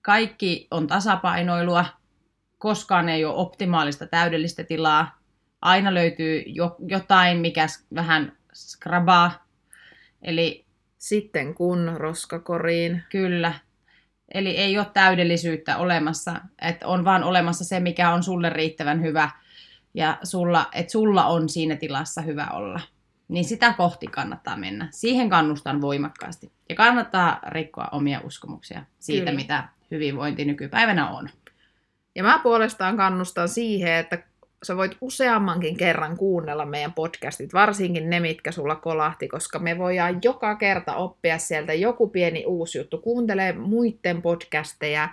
kaikki 0.02 0.68
on 0.70 0.86
tasapainoilua, 0.86 1.84
koskaan 2.58 3.08
ei 3.08 3.24
ole 3.24 3.34
optimaalista 3.34 4.06
täydellistä 4.06 4.64
tilaa. 4.64 5.18
Aina 5.62 5.94
löytyy 5.94 6.42
jo, 6.46 6.76
jotain, 6.86 7.38
mikä 7.38 7.66
vähän 7.94 8.36
skrabaa. 8.52 9.46
Eli 10.22 10.61
sitten 11.02 11.54
kun 11.54 11.92
roskakoriin. 11.96 13.02
kyllä, 13.08 13.54
eli 14.34 14.56
ei 14.56 14.78
ole 14.78 14.86
täydellisyyttä 14.92 15.76
olemassa. 15.76 16.40
Että 16.60 16.86
on 16.86 17.04
vaan 17.04 17.24
olemassa 17.24 17.64
se, 17.64 17.80
mikä 17.80 18.10
on 18.10 18.22
sulle 18.22 18.50
riittävän 18.50 19.02
hyvä 19.02 19.30
ja 19.94 20.18
sulla, 20.22 20.66
että 20.72 20.92
sulla 20.92 21.26
on 21.26 21.48
siinä 21.48 21.76
tilassa 21.76 22.20
hyvä 22.20 22.46
olla. 22.52 22.80
Niin 23.28 23.44
sitä 23.44 23.72
kohti 23.72 24.06
kannattaa 24.06 24.56
mennä. 24.56 24.88
Siihen 24.90 25.30
kannustan 25.30 25.80
voimakkaasti. 25.80 26.52
Ja 26.68 26.74
kannattaa 26.74 27.40
rikkoa 27.48 27.88
omia 27.92 28.20
uskomuksia 28.24 28.84
siitä, 28.98 29.30
Kyllä. 29.30 29.40
mitä 29.40 29.68
hyvinvointi 29.90 30.44
nykypäivänä 30.44 31.10
on. 31.10 31.28
Ja 32.14 32.22
mä 32.22 32.40
puolestaan 32.42 32.96
kannustan 32.96 33.48
siihen, 33.48 33.92
että 33.92 34.22
sä 34.62 34.76
voit 34.76 34.96
useammankin 35.00 35.76
kerran 35.76 36.16
kuunnella 36.16 36.66
meidän 36.66 36.92
podcastit, 36.92 37.54
varsinkin 37.54 38.10
ne, 38.10 38.20
mitkä 38.20 38.52
sulla 38.52 38.76
kolahti, 38.76 39.28
koska 39.28 39.58
me 39.58 39.78
voidaan 39.78 40.18
joka 40.24 40.54
kerta 40.56 40.96
oppia 40.96 41.38
sieltä 41.38 41.74
joku 41.74 42.08
pieni 42.08 42.44
uusi 42.46 42.78
juttu. 42.78 42.98
Kuuntele 42.98 43.52
muiden 43.52 44.22
podcasteja 44.22 45.08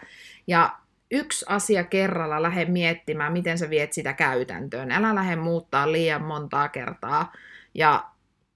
ja 0.47 0.75
yksi 1.11 1.45
asia 1.49 1.83
kerralla 1.83 2.41
lähde 2.41 2.65
miettimään, 2.65 3.33
miten 3.33 3.57
sä 3.57 3.69
viet 3.69 3.93
sitä 3.93 4.13
käytäntöön. 4.13 4.91
Älä 4.91 5.15
lähde 5.15 5.35
muuttaa 5.35 5.91
liian 5.91 6.23
montaa 6.23 6.69
kertaa. 6.69 7.33
Ja 7.73 8.05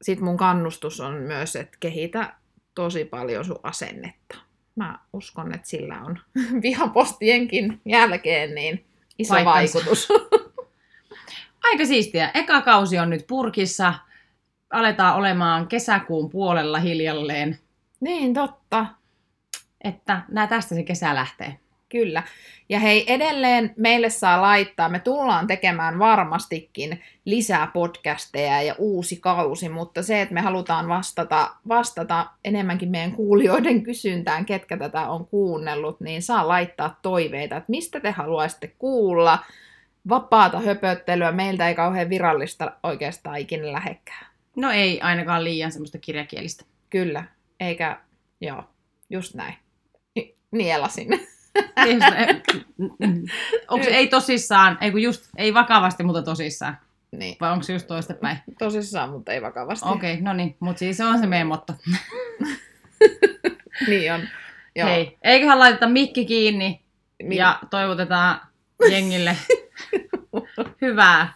sit 0.01 0.19
mun 0.19 0.37
kannustus 0.37 0.99
on 0.99 1.13
myös, 1.13 1.55
että 1.55 1.77
kehitä 1.79 2.33
tosi 2.75 3.05
paljon 3.05 3.45
sun 3.45 3.59
asennetta. 3.63 4.35
Mä 4.75 4.99
uskon, 5.13 5.55
että 5.55 5.67
sillä 5.67 6.01
on 6.01 6.19
vihapostienkin 6.63 7.81
jälkeen 7.85 8.55
niin 8.55 8.85
iso 9.19 9.33
Paikkansa. 9.33 9.79
vaikutus. 9.79 10.07
Aika 11.63 11.85
siistiä. 11.85 12.31
Eka 12.33 12.61
kausi 12.61 12.99
on 12.99 13.09
nyt 13.09 13.27
purkissa. 13.27 13.93
Aletaan 14.69 15.15
olemaan 15.15 15.67
kesäkuun 15.67 16.29
puolella 16.29 16.79
hiljalleen. 16.79 17.59
niin, 17.99 18.33
totta. 18.33 18.85
Että 19.83 20.21
nää 20.31 20.47
tästä 20.47 20.75
se 20.75 20.83
kesä 20.83 21.15
lähtee. 21.15 21.59
Kyllä. 21.89 22.23
Ja 22.69 22.79
hei, 22.79 23.13
edelleen 23.13 23.73
meille 23.77 24.09
saa 24.09 24.41
laittaa, 24.41 24.89
me 24.89 24.99
tullaan 24.99 25.47
tekemään 25.47 25.99
varmastikin 25.99 27.01
lisää 27.25 27.67
podcasteja 27.73 28.61
ja 28.61 28.75
uusi 28.77 29.15
kausi, 29.15 29.69
mutta 29.69 30.03
se, 30.03 30.21
että 30.21 30.33
me 30.33 30.41
halutaan 30.41 30.87
vastata, 30.87 31.55
vastata 31.67 32.25
enemmänkin 32.45 32.89
meidän 32.89 33.11
kuulijoiden 33.11 33.83
kysyntään, 33.83 34.45
ketkä 34.45 34.77
tätä 34.77 35.09
on 35.09 35.27
kuunnellut, 35.27 36.01
niin 36.01 36.21
saa 36.21 36.47
laittaa 36.47 36.99
toiveita, 37.01 37.57
että 37.57 37.71
mistä 37.71 37.99
te 37.99 38.11
haluaisitte 38.11 38.67
kuulla. 38.67 39.39
Vapaata 40.09 40.59
höpöttelyä, 40.59 41.31
meiltä 41.31 41.67
ei 41.67 41.75
kauhean 41.75 42.09
virallista 42.09 42.71
oikeastaan 42.83 43.37
ikinä 43.37 43.71
lähekkään. 43.71 44.25
No 44.55 44.71
ei 44.71 45.01
ainakaan 45.01 45.43
liian 45.43 45.71
semmoista 45.71 45.97
kirjakielistä. 45.97 46.65
Kyllä, 46.89 47.23
eikä, 47.59 47.99
joo, 48.41 48.63
just 49.09 49.33
näin. 49.35 49.55
Ni- 50.15 50.35
Nielasin. 50.51 51.07
Onko 53.67 53.83
se 53.85 53.89
ei 53.91 54.07
tosissaan, 54.07 54.77
ei 54.81 54.91
kun 54.91 55.01
just, 55.01 55.29
ei 55.37 55.53
vakavasti, 55.53 56.03
mutta 56.03 56.21
tosissaan? 56.21 56.77
niin, 57.11 57.37
Vai 57.41 57.51
onko 57.51 57.63
se 57.63 57.73
just 57.73 57.87
toistepäin? 57.87 58.37
tosissaan, 58.59 59.09
mutta 59.09 59.31
ei 59.31 59.41
vakavasti. 59.41 59.89
Okei, 59.89 60.13
okay, 60.13 60.23
no 60.23 60.33
niin, 60.33 60.55
mutta 60.59 60.79
siis 60.79 60.97
se 60.97 61.05
on 61.05 61.19
se 61.19 61.25
meidän 61.27 61.47
motto. 61.47 61.73
Niin 63.87 64.13
on. 64.13 64.21
Joo. 64.75 64.89
Hei, 64.89 65.17
eiköhän 65.23 65.59
laiteta 65.59 65.87
mikki 65.87 66.25
kiinni 66.25 66.81
Mi- 67.23 67.35
ja 67.35 67.59
toivotetaan 67.69 68.41
jengille 68.89 69.37
hyvää 70.81 71.33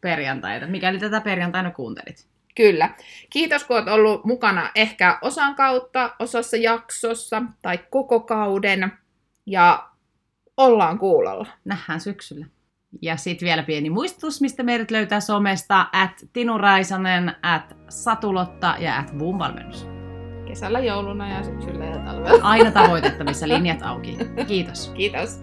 perjantaita, 0.00 0.66
mikäli 0.66 0.98
tätä 0.98 1.20
perjantaina 1.20 1.70
kuuntelit. 1.70 2.28
Kyllä. 2.54 2.90
Kiitos, 3.30 3.64
kun 3.64 3.76
olet 3.76 3.88
ollut 3.88 4.24
mukana 4.24 4.70
ehkä 4.74 5.18
osan 5.22 5.54
kautta, 5.54 6.14
osassa 6.18 6.56
jaksossa 6.56 7.42
tai 7.62 7.78
koko 7.90 8.20
kauden. 8.20 8.92
Ja 9.46 9.88
ollaan 10.56 10.98
kuulolla. 10.98 11.46
Nähdään 11.64 12.00
syksyllä. 12.00 12.46
Ja 13.02 13.16
sitten 13.16 13.46
vielä 13.46 13.62
pieni 13.62 13.90
muistutus, 13.90 14.40
mistä 14.40 14.62
meidät 14.62 14.90
löytää 14.90 15.20
somesta, 15.20 15.86
at 15.92 16.26
Tinu 16.32 16.58
Raisanen, 16.58 17.36
at 17.42 17.76
Satulotta 17.88 18.74
ja 18.78 18.98
at 18.98 19.12
Boomvalmennus. 19.18 19.86
Kesällä, 20.46 20.80
jouluna 20.80 21.30
ja 21.30 21.42
syksyllä 21.42 21.84
ja 21.84 21.98
talvella. 21.98 22.44
Aina 22.44 22.70
tavoitettavissa 22.82 23.48
linjat 23.48 23.82
auki. 23.82 24.18
Kiitos. 24.46 24.92
Kiitos. 24.96 25.40